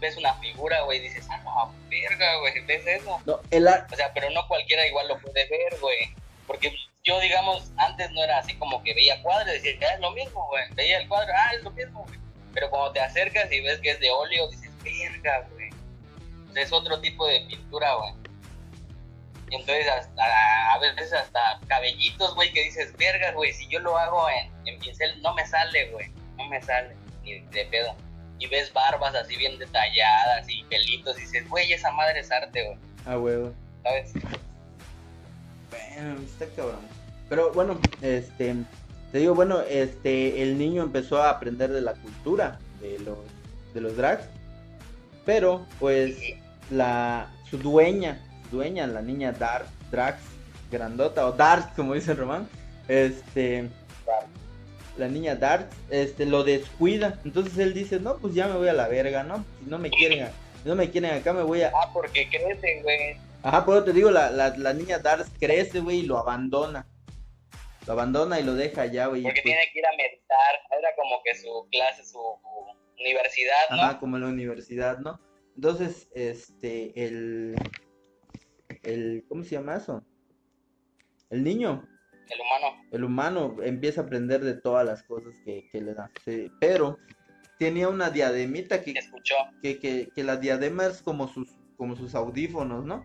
[0.00, 3.20] ves una figura, güey, y dices, ah, no, verga, güey, ¿ves eso?
[3.26, 3.86] No, el ar...
[3.92, 6.14] O sea, pero no cualquiera igual lo puede ver, güey.
[6.46, 10.00] Porque yo, digamos, antes no era así como que veía cuadros y decía, ah, es
[10.00, 10.64] lo mismo, güey.
[10.74, 12.18] Veía el cuadro, ah, es lo mismo, güey.
[12.52, 15.70] Pero cuando te acercas y ves que es de óleo, dices, verga, güey.
[16.56, 18.12] es otro tipo de pintura, güey.
[19.50, 23.98] Y entonces hasta, a veces hasta cabellitos, güey, que dices, verga, güey, si yo lo
[23.98, 27.96] hago en, en pincel, no me sale, güey, no me sale, ni de pedo.
[28.40, 32.64] Y ves barbas así bien detalladas y pelitos y dices, güey, esa madre es arte,
[32.64, 32.78] güey.
[33.06, 33.52] Ah, huevo.
[33.84, 34.12] ¿Sabes?
[35.70, 36.80] Bueno, está cabrón.
[37.28, 38.56] Pero bueno, este,
[39.12, 43.18] te digo, bueno, este, el niño empezó a aprender de la cultura de los,
[43.72, 44.24] de los drags,
[45.24, 46.16] pero pues
[46.70, 50.20] la, su dueña, dueña, la niña Dark, Drax,
[50.70, 52.48] grandota, o Dark, como dice Román,
[52.88, 53.68] este,
[55.00, 58.72] la niña Dark, este, lo descuida, entonces él dice, no, pues ya me voy a
[58.72, 59.44] la verga, ¿no?
[59.58, 60.28] Si no me quieren,
[60.64, 61.68] no me quieren acá, me voy a...
[61.68, 63.16] Ah, porque crecen, güey.
[63.42, 66.86] Ajá, pero te digo, la, la, la niña Dark crece, güey, y lo abandona
[67.86, 69.22] lo abandona y lo deja allá, güey.
[69.22, 72.20] Porque pues tiene que ir a meditar, era como que su clase, su
[72.98, 73.82] universidad, ¿no?
[73.82, 75.20] Ajá, como la universidad, ¿no?
[75.56, 77.56] Entonces, este, el,
[78.82, 80.04] el, ¿cómo se llama eso?
[81.30, 81.86] El niño.
[82.30, 82.84] El humano.
[82.92, 86.10] El humano empieza a aprender de todas las cosas que, le dan.
[86.60, 86.98] pero
[87.58, 89.34] tenía una diademita que, escuchó.
[89.62, 93.04] Que, que, que la diadema es como sus, como sus audífonos, ¿no?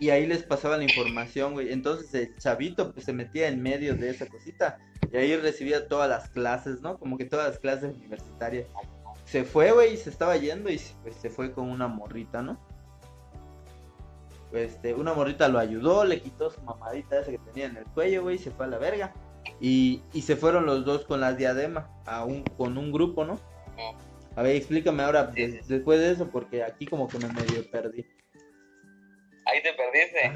[0.00, 1.72] y ahí les pasaba la información, güey.
[1.72, 4.78] Entonces el chavito pues se metía en medio de esa cosita
[5.12, 6.98] y ahí recibía todas las clases, ¿no?
[6.98, 8.66] Como que todas las clases universitarias.
[9.26, 12.58] Se fue, güey, y se estaba yendo y pues se fue con una morrita, ¿no?
[14.52, 18.22] Este, una morrita lo ayudó, le quitó su mamadita esa que tenía en el cuello,
[18.22, 19.12] güey, se fue a la verga.
[19.60, 23.40] Y, y se fueron los dos con las diademas, a un, con un grupo, ¿no?
[24.36, 28.06] A ver, explícame ahora después de eso, porque aquí como que me medio perdí
[29.50, 30.32] ahí te perdiste.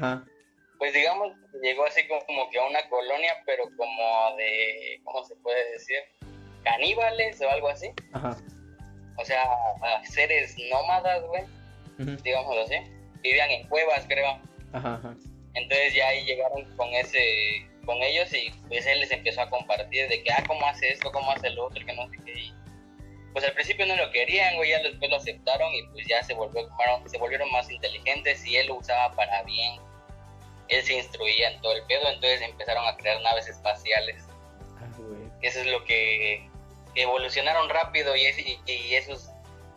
[0.77, 5.71] Pues digamos llegó así como que a una colonia, pero como de, ¿cómo se puede
[5.71, 5.97] decir?
[6.63, 7.91] Caníbales o algo así.
[8.13, 8.35] Ajá.
[9.17, 9.45] O sea,
[10.03, 11.43] seres nómadas, güey.
[12.23, 12.75] Digamos así.
[13.25, 14.39] Vivían en cuevas, creo.
[14.73, 14.99] Ajá,
[15.53, 20.07] Entonces ya ahí llegaron con ese, con ellos y pues él les empezó a compartir
[20.09, 21.11] de que, ah, ¿cómo hace esto?
[21.11, 21.85] ¿Cómo hace lo otro?
[21.85, 22.35] Que no sé qué
[23.35, 26.33] pues al principio no lo querían, güey, ya después lo aceptaron y pues ya se,
[26.33, 26.69] volvió,
[27.05, 29.81] se volvieron más inteligentes y él lo usaba para bien.
[30.69, 34.23] Él se instruía en todo el pedo, entonces empezaron a crear naves espaciales.
[34.79, 34.87] Ah,
[35.41, 36.49] Eso es lo que
[36.95, 38.21] evolucionaron rápido y,
[38.67, 39.29] y, esos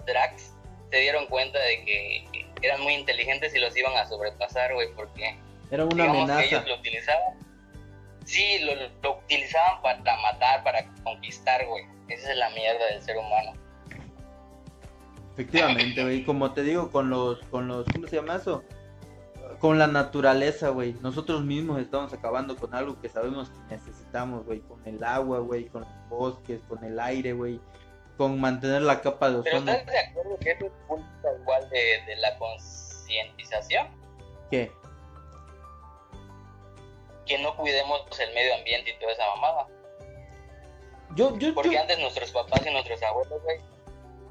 [0.06, 0.54] drags
[0.92, 5.38] se dieron cuenta de que eran muy inteligentes y los iban a sobrepasar, güey, porque
[5.70, 6.44] era una amenaza.
[6.44, 7.38] ellos lo utilizaban.
[8.24, 11.84] Sí, lo, lo utilizaban para matar, para conquistar, güey.
[12.08, 13.52] Esa es la mierda del ser humano.
[15.34, 16.24] Efectivamente, güey.
[16.24, 18.64] Como te digo, con los, con los, ¿cómo se llama eso?
[19.60, 20.94] Con la naturaleza, güey.
[21.00, 24.60] Nosotros mismos estamos acabando con algo que sabemos que necesitamos, güey.
[24.60, 25.66] Con el agua, güey.
[25.66, 27.60] Con los bosques, con el aire, güey.
[28.18, 29.64] Con mantener la capa de ozono.
[29.64, 33.88] ¿Pero estás de acuerdo que es punto igual de, de la concientización?
[34.50, 34.70] ¿Qué?
[37.24, 39.68] Que no cuidemos el medio ambiente y toda esa mamada.
[41.14, 43.60] Yo, yo, Porque antes nuestros papás y nuestros abuelos, güey,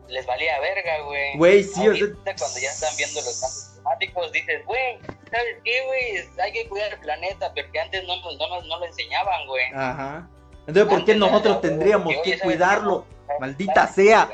[0.10, 1.38] les valía verga, güey.
[1.38, 2.08] Güey, sí, o sea...
[2.23, 5.00] cuando ya están viendo los cambios climáticos, dices, güey,
[5.32, 6.30] ¿sabes qué, güey?
[6.41, 9.65] Hay que cuidar el planeta, porque antes no, no, no lo enseñaban, güey.
[9.73, 10.30] Ajá.
[10.67, 13.06] Entonces, ¿por qué nosotros tendríamos que, cuidarlo?
[13.39, 14.29] Maldita sea.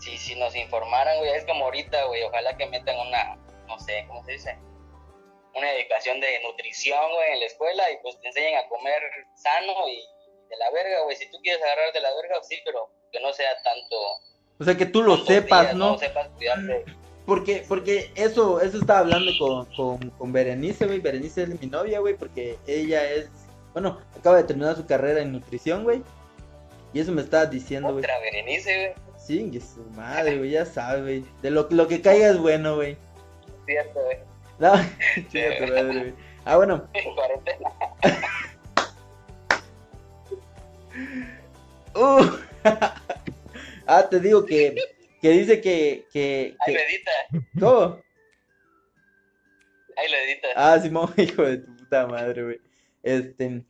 [0.00, 4.04] Si, si nos informaran, güey, es como ahorita, güey, ojalá que metan una, no sé,
[4.06, 4.58] ¿cómo se dice?
[5.58, 9.02] una educación de nutrición, güey, en la escuela y pues te enseñan a comer
[9.34, 10.00] sano y
[10.48, 11.16] de la verga, güey.
[11.16, 13.96] Si tú quieres agarrar de la verga, sí, pero que no sea tanto.
[14.60, 15.92] O sea, que tú lo sepas, ¿no?
[15.92, 15.98] ¿no?
[15.98, 16.84] sepas cuidarte.
[17.26, 21.00] Porque, porque eso, eso estaba hablando con, con, con Berenice, güey.
[21.00, 23.28] Berenice es mi novia, güey, porque ella es,
[23.80, 26.02] bueno, acaba de terminar su carrera en nutrición, güey.
[26.92, 28.00] Y eso me estaba diciendo, güey.
[28.00, 28.92] Otra Berenice, güey.
[29.16, 31.24] Sí, que su madre, güey, ya sabe, güey.
[31.42, 32.96] De lo, lo que caiga es bueno, güey.
[33.66, 34.16] Cierto, güey.
[34.58, 34.72] No,
[35.72, 36.12] madre,
[36.44, 36.88] Ah, bueno.
[41.94, 42.24] uh.
[43.86, 44.74] ah, te digo que,
[45.22, 47.12] que dice que, que, Ahí lo edita.
[47.60, 48.00] ¿Cómo?
[49.96, 50.48] Ahí lo edita.
[50.56, 52.67] Ah, Simón, hijo de tu puta madre, güey.
[53.02, 53.64] Este.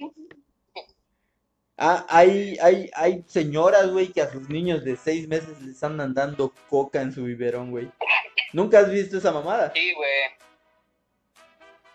[1.76, 6.12] Ah, hay, hay, hay señoras, güey, que a sus niños de seis meses les andan
[6.12, 7.88] dando coca en su biberón, güey.
[8.52, 9.72] ¿Nunca has visto esa mamada?
[9.72, 10.10] Sí, güey.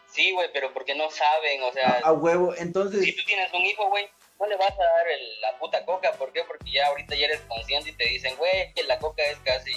[0.07, 1.99] Sí, güey, pero porque no saben, o sea...
[2.03, 3.03] A, huevo, entonces...
[3.03, 4.07] Si tú tienes un hijo, güey,
[4.39, 5.05] no le vas a dar
[5.41, 6.43] la puta coca, ¿por qué?
[6.47, 9.73] Porque ya ahorita ya eres consciente y te dicen, güey, que la coca es casi,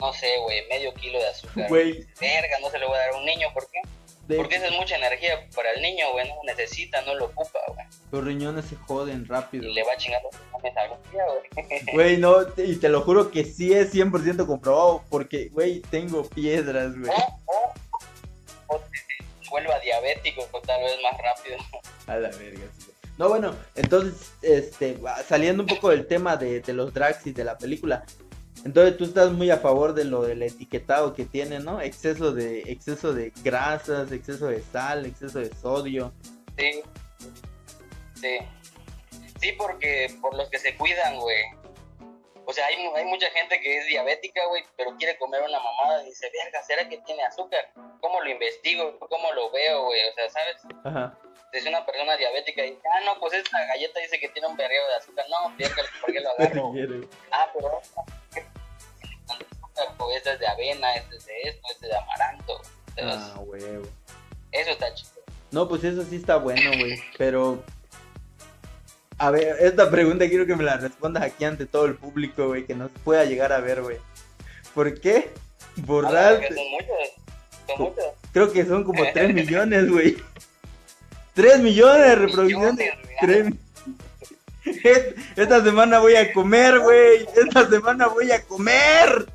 [0.00, 1.68] no sé, güey, medio kilo de azúcar.
[1.68, 2.06] Güey.
[2.18, 3.82] Verga, no se le voy a dar a un niño, ¿por qué?
[4.28, 6.28] De Porque esa es mucha energía para el niño, güey.
[6.28, 7.86] No lo necesita, no lo ocupa, güey.
[8.12, 9.66] los riñones se joden rápido.
[9.66, 11.82] Y le va chingando los riñones algún día, güey.
[11.94, 16.28] Güey, no, te- y te lo juro que sí es 100% comprobado, porque, güey, tengo
[16.28, 17.10] piedras, güey.
[17.10, 17.74] O,
[18.68, 18.80] o, o
[19.42, 21.56] se vuelva diabético, o tal vez más rápido.
[22.06, 22.90] A la verga, sí.
[23.16, 27.44] No, bueno, entonces, este, saliendo un poco del tema de, de los drags y de
[27.44, 28.04] la película,
[28.64, 31.80] entonces tú estás muy a favor de lo del etiquetado que tiene, ¿no?
[31.80, 36.12] Exceso de, exceso de grasas, exceso de sal, exceso de sodio.
[36.56, 36.82] Sí.
[38.14, 38.38] Sí.
[39.40, 41.36] Sí, porque por los que se cuidan, güey.
[42.48, 46.02] O sea, hay, hay mucha gente que es diabética, güey, pero quiere comer una mamada
[46.02, 47.70] y dice, verga, ¿será que tiene azúcar?
[48.00, 48.98] ¿Cómo lo investigo?
[49.00, 50.00] ¿Cómo lo veo, güey?
[50.08, 50.56] O sea, ¿sabes?
[50.82, 51.14] Ajá.
[51.52, 54.48] Si es una persona diabética y dice, ah, no, pues esta galleta dice que tiene
[54.48, 55.26] un berreo de azúcar.
[55.28, 56.72] No, verga, ¿por qué lo agarro?
[57.30, 57.82] Ah, pero
[59.98, 62.60] o este es de avena, este es de esto, este es de amaranto.
[62.96, 63.86] Entonces, Ah, huevo.
[64.52, 65.12] Eso está chido.
[65.50, 66.98] No, pues eso sí está bueno, güey.
[67.18, 67.62] Pero.
[69.18, 72.64] A ver, esta pregunta quiero que me la respondas aquí ante todo el público, güey,
[72.66, 73.96] que nos pueda llegar a ver, güey.
[74.74, 75.30] ¿Por qué
[75.76, 76.46] borraste?
[76.54, 76.88] son muchos,
[77.66, 78.04] son muchos.
[78.32, 80.16] Creo que son como 3 millones, güey.
[81.34, 82.74] 3 millones de reproducciones.
[82.74, 83.16] Millones, güey.
[83.20, 83.54] Tres-
[85.36, 87.26] Esta semana voy a comer, güey.
[87.36, 89.26] Esta semana voy a comer.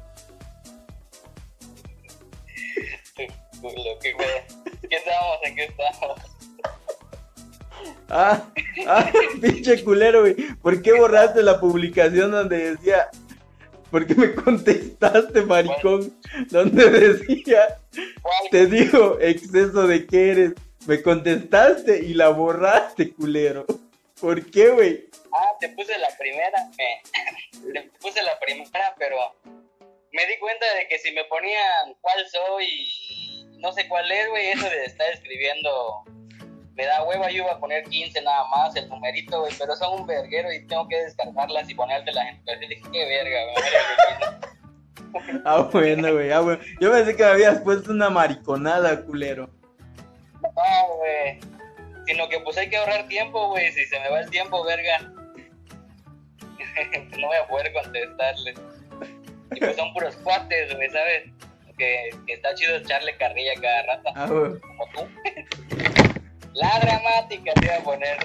[3.63, 4.15] Lo que.
[4.89, 5.37] ¿Qué estábamos?
[5.43, 6.19] ¿En qué estábamos?
[8.09, 8.43] Ah,
[8.99, 10.35] ah, pinche culero, güey.
[10.61, 13.09] ¿Por qué borraste la publicación donde decía,
[13.91, 16.13] ¿por qué me contestaste, maricón?
[16.49, 17.77] Donde decía,
[18.51, 20.53] te digo, exceso de que eres.
[20.87, 23.65] Me contestaste y la borraste, culero.
[24.19, 25.05] ¿Por qué, güey?
[25.33, 26.69] Ah, te puse la primera.
[26.77, 29.15] me- te puse la primera, pero
[30.11, 34.29] me di cuenta de que si me ponían cuál soy y no sé cuál es,
[34.29, 36.03] güey, eso de estar escribiendo.
[36.75, 40.01] Me da hueva, yo iba a poner 15 nada más, el numerito, güey, pero son
[40.01, 42.69] un verguero y tengo que descargarlas y ponértelas en perfil.
[42.69, 43.55] Dije, qué verga, güey.
[45.45, 46.31] Ah, bueno, güey.
[46.31, 46.59] Ah, bueno.
[46.81, 49.47] Yo pensé que me habías puesto una mariconada, culero.
[50.41, 51.39] No, güey.
[52.07, 53.71] Sino que pues hay que ahorrar tiempo, güey.
[53.71, 54.97] Si se me va el tiempo, verga.
[57.19, 58.55] no voy a poder contestarles.
[59.55, 61.29] Y pues son puros cuates, güey, ¿sabes?
[61.77, 64.59] Que, que está chido echarle carrilla cada rato, Ah, güey.
[64.59, 65.07] como tú.
[66.53, 68.17] La dramática te iba a poner.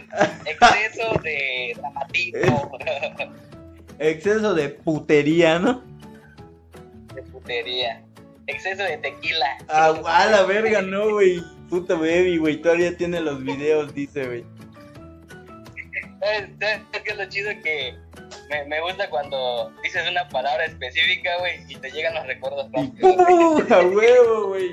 [0.45, 2.79] Exceso de dramatismo.
[3.99, 5.83] Exceso de putería, ¿no?
[7.23, 8.03] de putería.
[8.47, 9.59] Exceso de tequila.
[9.69, 11.43] Ah, a la verga, no, güey.
[11.69, 12.63] Puta baby, güey.
[12.63, 14.45] Todavía tiene los videos, dice, güey.
[16.21, 17.51] ¿Sabes, sabes qué es lo chido?
[17.63, 17.95] Que
[18.49, 22.69] me, me gusta cuando dices una palabra específica, güey, y te llegan los recuerdos.
[22.73, 23.63] ¡pum!
[23.71, 24.71] ¡A huevo, güey!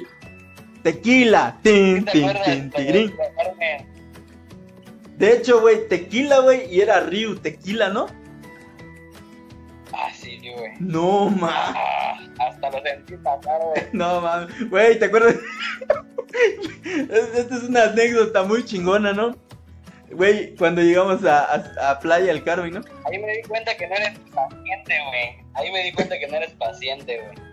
[0.85, 1.57] Tequila.
[1.63, 3.15] Tin, ¿Te tin, tin, tirín.
[5.17, 8.05] De hecho, güey, tequila, güey, y era Ryu, tequila, ¿no?
[9.91, 10.73] Ah, sí, güey.
[10.79, 11.49] No, ma.
[11.51, 13.81] Ah, hasta lo sentí pasar, güey.
[13.93, 14.69] No, mames.
[14.69, 15.35] Güey, ¿te acuerdas?
[17.09, 19.35] Es- Esta es una anécdota muy chingona, ¿no?
[20.11, 22.81] Güey, cuando llegamos a, a, a Playa del Carmen, ¿no?
[23.05, 25.45] Ahí me di cuenta que no eres paciente, güey.
[25.55, 27.44] Ahí me di cuenta que no eres paciente, güey.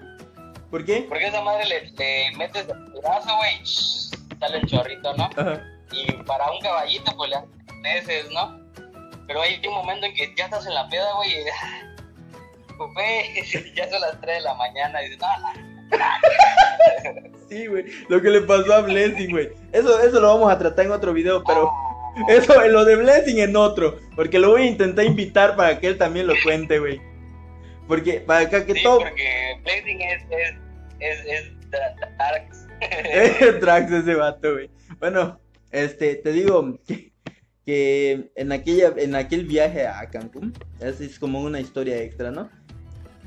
[0.73, 1.05] ¿Por qué?
[1.07, 3.67] Porque esa madre le, le metes el brazo, güey, y
[4.41, 5.29] sale el chorrito, ¿no?
[5.37, 5.63] Ajá.
[5.93, 7.51] Y para un caballito, pues le haces
[7.83, 8.59] meses, ¿no?
[9.27, 11.35] Pero hay un momento en que ya estás en la peda, güey, y
[13.77, 15.27] ya son las 3 de la mañana, y dices, no,
[17.51, 17.85] Sí, güey.
[18.09, 19.51] Lo que le pasó a Blessing, güey.
[19.73, 21.71] Eso, eso lo vamos a tratar en otro video, pero
[22.29, 23.99] eso, lo de Blessing en otro.
[24.17, 27.12] Porque lo voy a intentar invitar para que él también lo cuente, güey.
[27.89, 29.01] Porque para acá que sí, todo.
[29.01, 30.55] porque Blazing es, es,
[31.01, 32.67] es, es dra- darks.
[32.81, 34.69] Eh, Trax ese vato, güey.
[34.99, 35.41] Bueno,
[35.71, 37.13] este, te digo que,
[37.65, 42.51] que en aquella, en aquel viaje a Cancún, esa es como una historia extra, ¿no?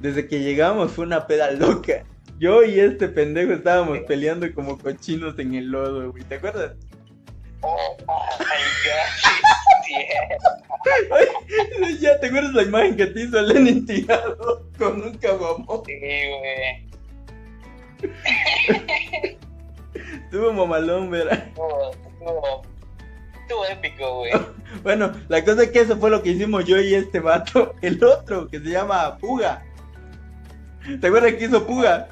[0.01, 2.03] Desde que llegamos fue una peda loca.
[2.37, 6.23] Yo y este pendejo estábamos peleando como cochinos en el lodo, güey.
[6.25, 6.73] ¿Te acuerdas?
[7.61, 8.05] Oh my
[8.45, 8.45] god,
[11.99, 15.81] ya, ¿te acuerdas la imagen que te hizo Lenin tirado con un caguamón?
[15.85, 16.85] sí, güey.
[20.23, 21.47] Estuvo mamalón, ¿verdad?
[21.47, 22.61] Estuvo, estuvo,
[23.41, 24.31] estuvo épico, güey.
[24.83, 27.75] Bueno, la cosa es que eso fue lo que hicimos yo y este vato.
[27.81, 29.63] El otro, que se llama Puga.
[30.99, 32.09] ¿Te acuerdas que hizo Puga?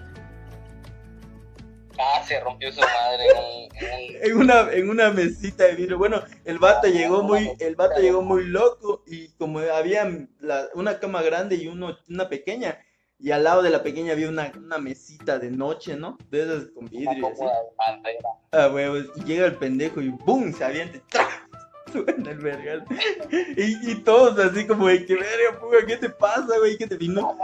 [2.00, 5.76] Ah, se rompió su madre en un, en un- En una, en una mesita de
[5.76, 5.98] vidrio.
[5.98, 11.00] Bueno, el vato llegó muy, el vato llegó muy loco y como había la- una
[11.00, 12.80] cama grande y uno, una pequeña,
[13.20, 16.18] Y al lado de la pequeña había una, una mesita de noche, ¿no?
[16.30, 17.28] De esas con vidrio.
[17.28, 17.42] Así.
[18.52, 19.06] Ah, huevos.
[19.16, 20.52] Y llega el pendejo y ¡boom!
[20.54, 21.00] Se avienta.
[21.10, 21.43] ¡tra!
[21.94, 22.86] Suena el vergal.
[23.56, 26.76] Y, y todos así como de que verga, puga, ¿qué te pasa, güey?
[26.78, 27.38] ¿Qué te vino?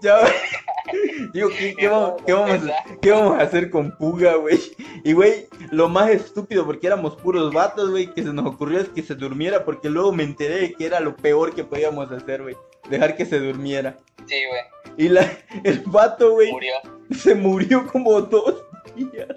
[0.00, 0.20] Ya,
[1.34, 4.58] Digo, ¿qué, qué vamos, qué, vamos, a- qué vamos a hacer con Puga, güey?
[5.04, 8.88] Y, güey, lo más estúpido, porque éramos puros vatos, güey, que se nos ocurrió es
[8.88, 12.42] que se durmiera, porque luego me enteré de que era lo peor que podíamos hacer,
[12.42, 12.56] güey.
[12.88, 13.96] Dejar que se durmiera.
[14.26, 14.96] Sí, güey.
[14.96, 15.30] Y la,
[15.64, 16.72] el vato, güey, Murió.
[17.10, 18.62] se murió como dos
[18.96, 19.28] días.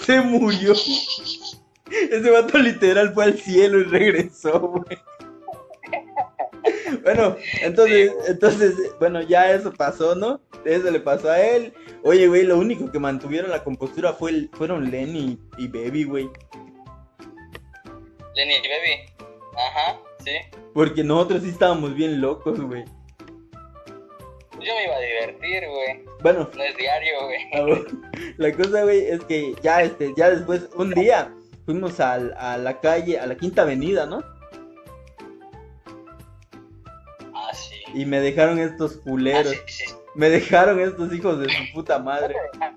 [0.00, 0.72] Se murió.
[1.90, 4.98] Ese vato literal fue al cielo y regresó, güey.
[7.02, 10.40] Bueno, entonces, entonces, bueno, ya eso pasó, ¿no?
[10.64, 11.72] Eso le pasó a él.
[12.02, 16.28] Oye, güey, lo único que mantuvieron la compostura fue el- fueron Lenny y Baby, güey.
[18.34, 19.28] Lenny Baby.
[19.54, 20.32] Ajá, sí.
[20.74, 22.84] Porque nosotros sí estábamos bien locos, güey.
[24.60, 26.04] Yo me iba a divertir, güey.
[26.22, 27.38] Bueno, No es diario, güey.
[27.54, 28.32] Ah.
[28.38, 31.32] La cosa, güey, es que ya, este, ya después, un día,
[31.66, 34.22] fuimos al- a la calle, a la Quinta Avenida, ¿no?
[37.34, 37.74] Ah, sí.
[37.94, 39.52] Y me dejaron estos Ah, culeros.
[39.66, 39.94] sí, sí.
[40.14, 42.34] Me dejaron estos hijos de su puta madre.
[42.60, 42.72] Ah.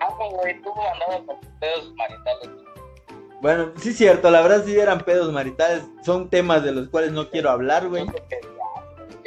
[3.42, 5.84] Bueno, sí, cierto, la verdad sí eran pedos maritales.
[6.04, 8.06] Son temas de los cuales no quiero hablar, güey.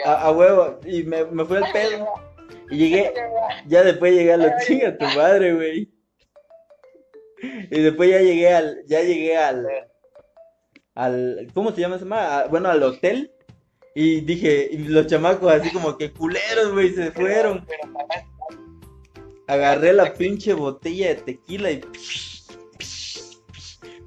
[0.05, 0.79] A, a huevo.
[0.85, 2.07] Y me, me fue el pedo.
[2.71, 3.15] Y llegué,
[3.67, 5.92] ya después llegué a la chinga a tu madre, güey.
[7.43, 9.67] Y después ya llegué al, ya llegué al,
[10.95, 12.39] al, ¿cómo se llama ese ma?
[12.39, 13.33] Ah, Bueno, al hotel.
[13.95, 17.67] Y dije, y los chamacos así como que culeros, güey, se fueron.
[19.47, 21.83] Agarré la pinche botella de tequila y...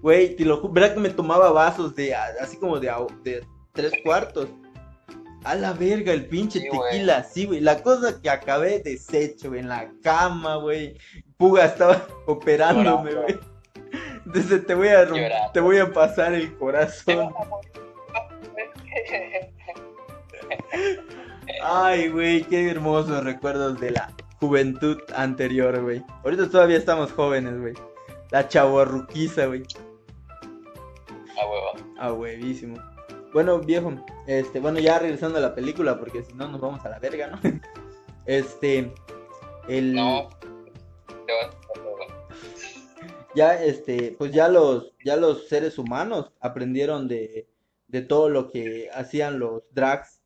[0.01, 2.91] Güey, te lo juro, ¿verdad que me tomaba vasos de, así como de,
[3.23, 4.49] de tres cuartos?
[5.45, 6.91] A la verga, el pinche Sí, güey.
[6.91, 7.59] tequila, sí, güey.
[7.61, 10.97] La cosa que acabé deshecho, güey, en la cama, güey.
[11.37, 13.21] Puga estaba operándome, Llorando.
[13.21, 13.55] güey.
[14.25, 15.07] Entonces te voy a
[15.53, 17.19] te voy a pasar el corazón.
[17.19, 17.29] a.
[21.63, 26.03] Ay, güey, qué hermosos recuerdos de la juventud anterior, güey.
[26.23, 27.73] Ahorita todavía estamos jóvenes, güey.
[28.31, 29.63] La chavorruquiza, güey.
[31.39, 31.71] A huevo.
[31.99, 32.77] Ah, huevísimo.
[33.35, 33.91] Bueno, viejo,
[34.27, 37.27] este, bueno, ya regresando a la película, porque si no nos vamos a la verga,
[37.27, 37.39] ¿no?
[38.25, 38.93] Este,
[39.67, 40.29] el, No.
[43.35, 47.49] Ya, este, pues ya los, ya los seres humanos aprendieron de,
[47.89, 50.21] de todo lo que hacían los drags,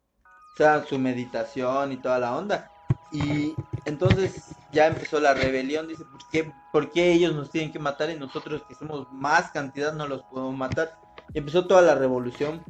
[0.54, 2.70] o sea, su meditación y toda la onda.
[3.12, 7.80] Y entonces ya empezó la rebelión, dice, ¿por qué, por qué ellos nos tienen que
[7.80, 11.00] matar y nosotros que somos más cantidad no los podemos matar?
[11.34, 12.64] Y empezó toda la revolución.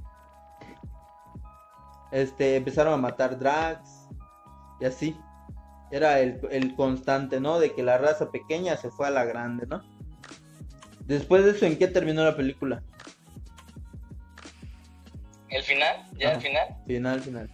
[2.11, 4.07] Este, empezaron a matar drags
[4.79, 5.19] y así.
[5.91, 7.59] Era el, el constante, ¿no?
[7.59, 9.81] De que la raza pequeña se fue a la grande, ¿no?
[11.05, 12.83] Después de eso, ¿en qué terminó la película?
[15.49, 16.05] ¿El final?
[16.13, 16.67] ¿Ya el final?
[16.85, 17.49] Final, final.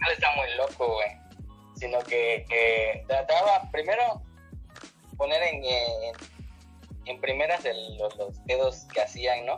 [0.00, 1.08] No está muy loco, güey.
[1.74, 4.22] Sino que, que trataba primero
[5.16, 6.14] poner en, en,
[7.06, 9.56] en primeras el- los, los pedos que hacían, ¿no?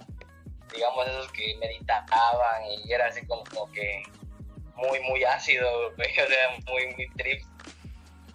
[0.75, 4.03] Digamos esos que meditaban y era así como, como que
[4.77, 6.11] muy, muy ácido, güey.
[6.11, 7.43] O sea, muy, muy trip.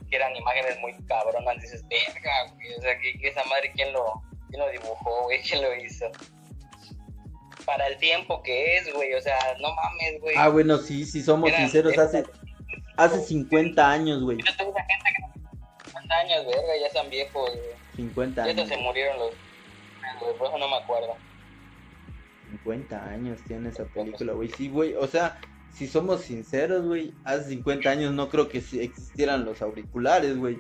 [0.09, 1.61] Que eran imágenes muy cabronas.
[1.61, 2.73] Dices, verga, güey.
[2.75, 5.41] O sea, que, esa madre, ¿quién lo, ¿quién lo dibujó, güey?
[5.47, 6.05] ¿Quién lo hizo?
[7.65, 9.13] Para el tiempo que es, güey.
[9.13, 10.35] O sea, no mames, güey.
[10.37, 12.23] Ah, bueno, sí, sí, somos Eran- sinceros, eran- hace,
[12.97, 14.37] hace 50 años, güey.
[14.43, 17.69] Yo tengo una gente que no 50 años, verga, ya están viejos, güey.
[17.95, 18.69] 50 Ya hasta años.
[18.69, 19.31] se murieron los.
[20.21, 21.15] güey, Por eso no me acuerdo.
[22.49, 24.49] 50 años tiene esa película, güey.
[24.49, 25.39] Sí, güey, o sea,
[25.73, 30.59] si somos sinceros, güey, hace 50 años no creo que existieran los auriculares, güey.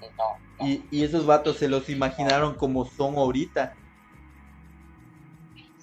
[0.00, 0.66] No, no.
[0.66, 3.74] Y, y esos vatos se los imaginaron como son ahorita.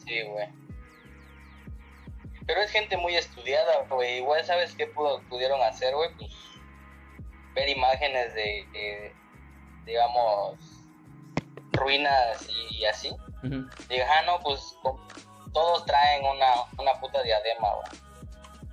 [0.06, 0.48] Sí, güey.
[2.48, 4.18] Pero es gente muy estudiada, güey.
[4.18, 6.10] Igual, ¿sabes qué pudo- pudieron hacer, güey?
[6.18, 6.32] Pues
[7.56, 9.14] ver imágenes de, de,
[9.86, 10.75] digamos,
[11.76, 13.16] ruinas y, y así.
[13.90, 14.76] Diga, ah, no, pues
[15.54, 18.02] todos traen una, una puta diadema, güey.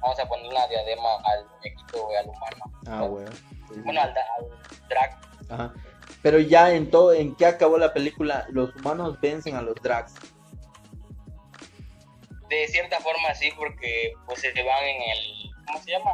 [0.00, 2.64] Vamos a poner una diadema al muñequito, güey, al humano.
[2.86, 3.26] Ah, güey.
[3.84, 5.18] Bueno, al, al drag.
[5.50, 5.72] Ajá.
[6.22, 8.46] Pero ya en todo, ¿en qué acabó la película?
[8.50, 10.14] Los humanos vencen a los drags.
[12.48, 15.50] De cierta forma sí, porque pues se van en el...
[15.66, 16.12] ¿Cómo se llama?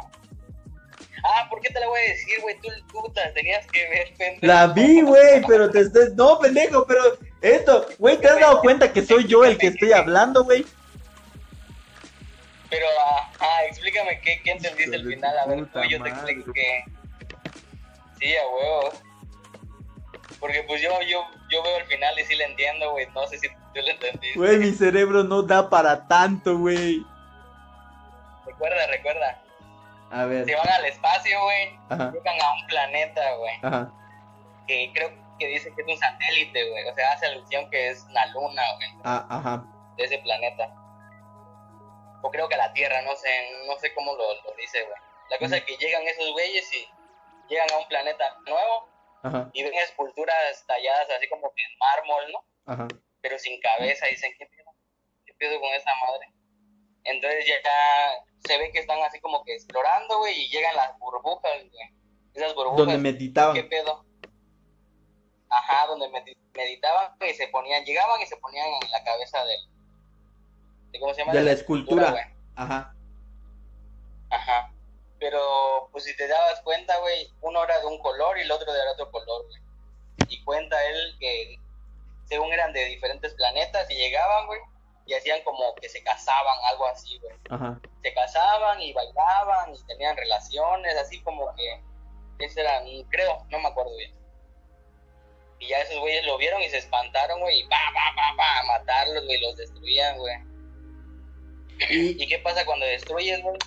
[1.23, 2.55] Ah, ¿por qué te la voy a decir, güey?
[2.59, 4.45] Tú, tú te tenías que ver, pendejo.
[4.45, 6.13] La vi, güey, pero te estás...
[6.15, 7.01] No, pendejo, pero
[7.41, 10.65] esto, güey, ¿te has dado cuenta que soy yo el que estoy hablando, güey?
[12.69, 12.85] Pero,
[13.39, 15.39] ajá, explícame qué, qué entendiste al final.
[15.39, 16.83] A ver, tú yo te expliqué.
[18.19, 18.93] Sí, a huevo.
[20.39, 23.07] Porque pues yo, yo, yo veo el final y sí le entiendo, güey.
[23.13, 24.37] No sé si tú lo entendiste.
[24.37, 27.03] Güey, mi cerebro no da para tanto, güey.
[28.45, 29.41] Recuerda, recuerda.
[30.11, 30.45] A ver.
[30.45, 31.79] Se van al espacio, güey.
[31.89, 33.53] Llegan a un planeta, güey.
[33.61, 33.93] Ajá.
[34.67, 36.87] Que creo que dice que es un satélite, güey.
[36.87, 38.89] O sea, hace alusión que es una luna, güey.
[39.03, 39.65] Ah, ajá.
[39.97, 40.73] De ese planeta.
[42.21, 43.29] O creo que la Tierra, no sé,
[43.67, 44.97] no sé cómo lo, lo dice, güey.
[45.29, 46.87] La cosa es que llegan esos güeyes y
[47.47, 48.89] llegan a un planeta nuevo
[49.23, 49.49] Ajá.
[49.53, 52.45] y ven esculturas talladas así como en mármol, ¿no?
[52.65, 52.87] Ajá.
[53.21, 54.73] Pero sin cabeza, y dicen, ¿qué pedo?
[55.25, 56.33] ¿Qué pedo con esa madre?
[57.03, 57.55] Entonces ya
[58.49, 61.93] se ve que están así como que explorando, güey, y llegan las burbujas, güey.
[62.33, 62.79] Esas burbujas.
[62.79, 63.53] Donde meditaban.
[63.53, 64.03] ¿Qué pedo?
[65.49, 66.09] Ajá, donde
[66.53, 69.59] meditaban y se ponían, llegaban y se ponían en la cabeza del.
[70.91, 71.33] De, ¿Cómo se llama?
[71.33, 72.33] De la escultura.
[72.55, 72.95] Ajá.
[74.31, 74.73] Ajá.
[75.19, 78.73] Pero, pues si te dabas cuenta, güey, uno era de un color y el otro
[78.73, 79.61] era de otro color, güey.
[80.27, 81.59] Y cuenta él que,
[82.25, 84.59] según eran de diferentes planetas, y llegaban, güey,
[85.09, 87.35] y hacían como que se casaban, algo así, güey.
[87.49, 87.79] Ajá.
[88.03, 91.81] Se casaban y bailaban y tenían relaciones, así como que,
[92.45, 94.13] ese era, creo, no me acuerdo bien.
[95.57, 98.59] Y ya esos güeyes lo vieron y se espantaron, güey, y pa, pa, pa, pa,
[98.59, 100.35] a matarlos, güey, los destruían, güey.
[101.89, 103.57] ¿Y qué pasa cuando destruyes, güey?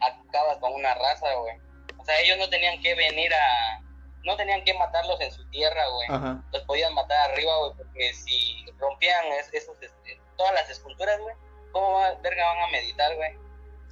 [0.00, 1.54] acabas con una raza, güey.
[1.96, 3.82] O sea, ellos no tenían que venir a...
[4.24, 6.08] No tenían que matarlos en su tierra, güey.
[6.52, 11.34] Los podían matar arriba, güey, porque si rompían esos, este, todas las esculturas, güey,
[11.72, 13.30] ¿cómo verga van a meditar, güey?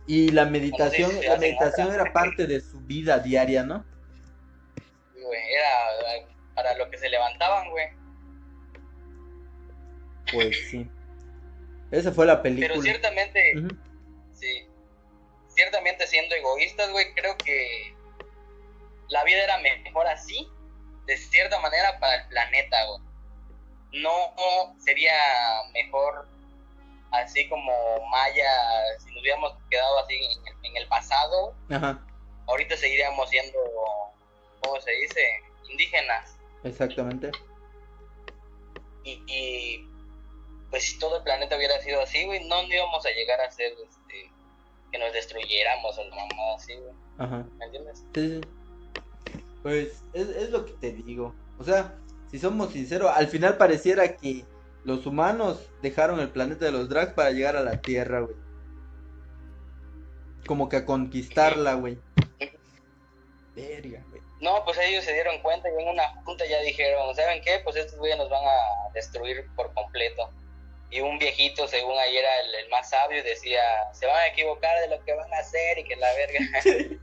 [0.07, 3.85] Y la meditación, la meditación era parte de su vida diaria, ¿no?
[5.15, 7.87] Sí, güey, era para lo que se levantaban, güey.
[10.33, 10.89] Pues sí.
[11.91, 12.69] Esa fue la película.
[12.69, 13.55] Pero ciertamente,
[14.33, 14.69] sí
[15.55, 17.95] ciertamente siendo egoístas, güey, creo que
[19.09, 20.49] la vida era mejor así,
[21.07, 23.01] de cierta manera, para el planeta, güey.
[24.03, 24.35] No
[24.79, 25.15] sería
[25.73, 26.29] mejor
[27.23, 27.73] así como
[28.11, 28.47] Maya,
[28.99, 30.15] si nos hubiéramos quedado así
[30.63, 32.05] en el, pasado, Ajá.
[32.47, 33.59] ahorita seguiríamos siendo,
[34.61, 35.21] ¿cómo se dice?
[35.71, 36.37] Indígenas.
[36.63, 37.31] Exactamente.
[39.05, 39.89] Y, y
[40.71, 43.73] pues si todo el planeta hubiera sido así, güey, no íbamos a llegar a ser
[43.73, 44.31] este,
[44.91, 46.95] que nos destruyéramos o mamá así, güey.
[47.19, 47.47] Ajá.
[47.59, 48.05] ¿Me entiendes?
[48.15, 48.41] Sí, sí.
[49.63, 51.35] Pues es, es lo que te digo.
[51.59, 51.95] O sea,
[52.31, 54.45] si somos sinceros, al final pareciera que
[54.85, 58.37] los humanos dejaron el planeta de los drags para llegar a la Tierra, güey.
[60.47, 61.99] Como que a conquistarla, güey.
[63.55, 64.23] Verga, güey.
[64.41, 67.61] No, pues ellos se dieron cuenta y en una junta ya dijeron, ¿saben qué?
[67.65, 70.31] Pues estos güeyes nos van a destruir por completo
[70.95, 73.61] y un viejito, según ahí era el, más sabio, decía,
[73.93, 76.39] se van a equivocar de lo que van a hacer y que la verga.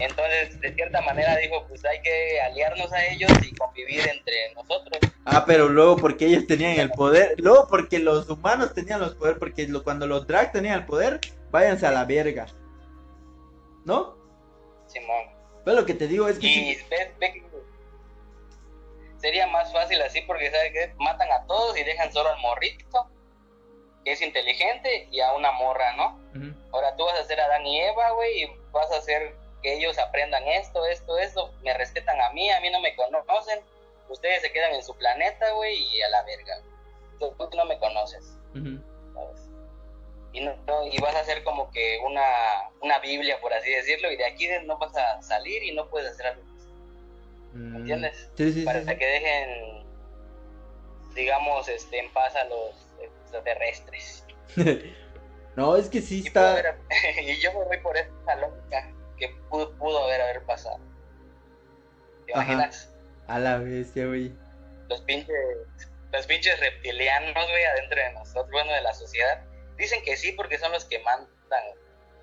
[0.00, 4.98] Entonces, de cierta manera dijo, pues hay que aliarnos a ellos y convivir entre nosotros.
[5.24, 9.38] Ah, pero luego porque ellos tenían el poder, luego porque los humanos tenían los poderes,
[9.38, 11.20] porque cuando los drag tenían el poder,
[11.50, 12.46] váyanse a la verga.
[13.84, 14.16] ¿No?
[14.86, 15.26] Simón.
[15.64, 16.46] Pero lo que te digo es que...
[16.46, 16.78] Y
[19.18, 20.92] sería más fácil así porque, ¿sabes qué?
[20.98, 23.10] Matan a todos y dejan solo al morrito
[24.04, 26.20] que es inteligente y a una morra, ¿no?
[26.72, 29.34] Ahora tú vas a hacer a Adán y Eva, güey, y vas a hacer
[29.64, 33.60] que ellos aprendan esto, esto, esto, me respetan a mí, a mí no me conocen,
[34.10, 36.60] ustedes se quedan en su planeta, güey, y a la verga.
[37.18, 39.48] Tú, no me conoces, ¿sabes?
[40.34, 42.22] Y, no, y vas a hacer como que una,
[42.82, 46.10] una Biblia, por así decirlo, y de aquí no vas a salir y no puedes
[46.10, 46.42] hacer algo.
[47.54, 48.30] ¿Me mm, entiendes?
[48.36, 49.86] Sí, sí, Para que dejen,
[51.14, 54.26] digamos, este, en paz a los extraterrestres.
[55.56, 56.76] no, es que sí está.
[57.22, 58.92] y yo me voy por esa lógica
[59.28, 60.78] que pudo, pudo haber, haber pasado.
[62.26, 62.90] ¿Te imaginas?
[63.28, 64.32] A la bestia, güey.
[64.88, 65.36] Los pinches,
[66.12, 69.42] los pinches reptilianos, güey, adentro de nosotros, bueno, de la sociedad.
[69.76, 71.28] Dicen que sí porque son los que mandan.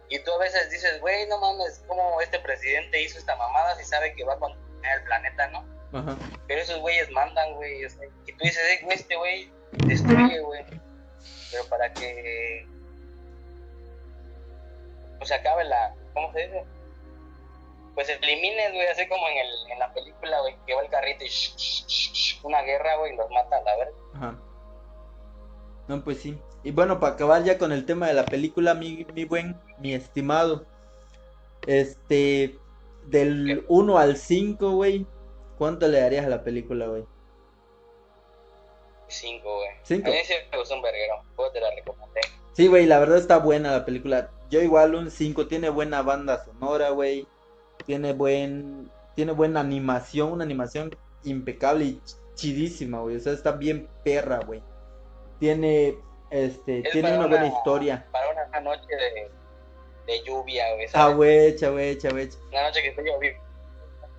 [0.09, 3.85] Y tú a veces dices, güey, no mames, ¿cómo este presidente hizo esta mamada si
[3.85, 5.65] sabe que va a contaminar el planeta, no?
[5.93, 6.17] Ajá.
[6.47, 7.83] Pero esos güeyes mandan, güey.
[7.83, 9.51] y tú dices, eh, güey, este güey
[9.87, 10.65] destruye, güey
[11.51, 12.65] pero para que
[15.19, 16.63] pues acabe la, ¿cómo se dice?
[17.95, 21.25] Pues elimines, güey, así como en, el, en la película, güey, que va el carrito
[21.25, 23.97] y una guerra, güey, y los mata a la verga.
[24.15, 24.39] Ajá.
[25.87, 26.39] No, pues sí.
[26.63, 29.93] Y bueno, para acabar ya con el tema de la película, mi, mi buen, mi
[29.93, 30.65] estimado.
[31.67, 32.57] Este,
[33.07, 35.05] del 1 al 5, güey,
[35.57, 37.03] ¿cuánto le darías a la película, güey?
[39.07, 39.67] 5, güey.
[39.67, 41.21] A mí sí me gustó un verguero.
[41.35, 42.21] Pues te la recomendé.
[42.53, 44.29] Sí, güey, la verdad está buena la película.
[44.49, 47.27] Yo igual un 5, tiene buena banda sonora, güey.
[47.85, 52.01] Tiene buen tiene buena animación, una animación impecable y
[52.35, 53.17] chidísima, güey.
[53.17, 54.63] O sea, está bien perra, güey.
[55.39, 55.97] Tiene
[56.31, 58.07] este, tiene una, buena historia.
[58.11, 59.29] Para una noche de,
[60.07, 60.87] de lluvia, güey.
[60.93, 62.29] Ah, güey, güey, güey.
[62.49, 63.41] Una noche que estoy lloviendo.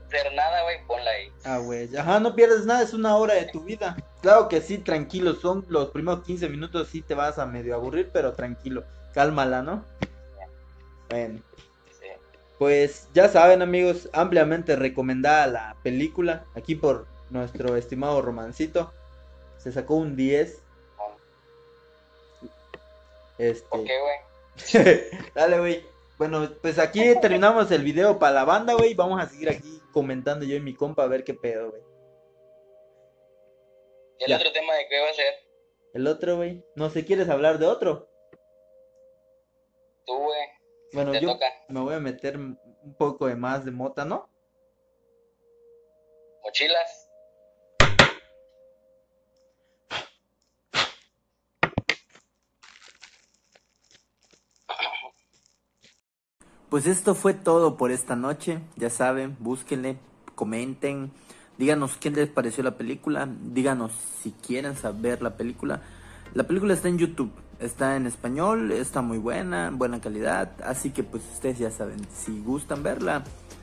[0.06, 1.32] Hacer nada, güey, ponla ahí.
[1.44, 1.96] Ah, güey.
[1.96, 3.96] Ajá, no pierdes nada, es una hora de tu vida.
[4.20, 8.10] Claro que sí, tranquilo, son los primeros 15 minutos, sí te vas a medio aburrir,
[8.12, 8.84] pero tranquilo,
[9.14, 9.84] cálmala, ¿no?
[11.08, 11.40] Bueno.
[12.62, 18.92] Pues ya saben amigos, ampliamente recomendada la película, aquí por nuestro estimado Romancito.
[19.58, 20.62] Se sacó un 10.
[23.38, 23.68] Este...
[23.68, 25.00] ¿Por qué, güey?
[25.34, 25.84] Dale, güey.
[26.18, 28.94] Bueno, pues aquí terminamos el video para la banda, güey.
[28.94, 31.82] Vamos a seguir aquí comentando yo y mi compa a ver qué pedo, güey.
[34.20, 35.34] ¿Y el otro tema de qué va a ser?
[35.94, 36.64] El otro, güey.
[36.76, 38.08] No sé, ¿quieres hablar de otro?
[40.06, 40.61] Tú, güey.
[40.92, 41.38] Bueno, yo
[41.68, 42.58] me voy a meter un
[42.98, 44.28] poco de más de mota, ¿no?
[46.44, 47.08] Mochilas.
[56.68, 58.60] Pues esto fue todo por esta noche.
[58.76, 59.98] Ya saben, búsquenle,
[60.34, 61.12] comenten,
[61.58, 65.82] díganos qué les pareció la película, díganos si quieren saber la película.
[66.34, 67.32] La película está en YouTube.
[67.62, 72.40] Está en español, está muy buena, buena calidad, así que pues ustedes ya saben, si
[72.40, 73.22] gustan verla,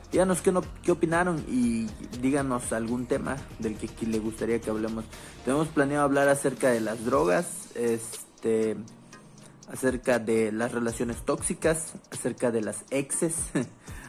[0.10, 1.86] díganos qué, no, qué opinaron y
[2.22, 5.04] díganos algún tema del que, que le gustaría que hablemos.
[5.44, 8.78] Tenemos planeado hablar acerca de las drogas, este,
[9.70, 13.36] acerca de las relaciones tóxicas, acerca de las exes,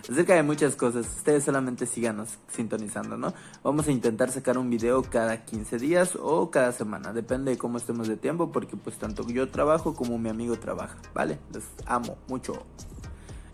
[0.08, 1.06] acerca de muchas cosas.
[1.16, 3.34] Ustedes solamente síganos sintonizando, ¿no?
[3.62, 7.78] Vamos a intentar sacar un video cada 15 días o cada semana, depende de cómo
[7.78, 11.38] estemos de tiempo, porque pues tanto yo trabajo como mi amigo trabaja, ¿vale?
[11.52, 12.64] Les amo mucho.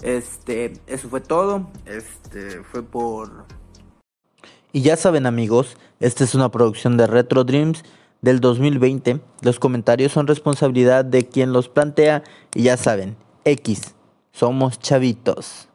[0.03, 1.69] Este, eso fue todo.
[1.85, 3.47] Este, fue por...
[4.73, 7.83] Y ya saben amigos, esta es una producción de Retro Dreams
[8.21, 9.21] del 2020.
[9.41, 12.25] Los comentarios son responsabilidad de quien los plantea
[12.55, 13.95] y ya saben, X,
[14.33, 15.69] somos chavitos.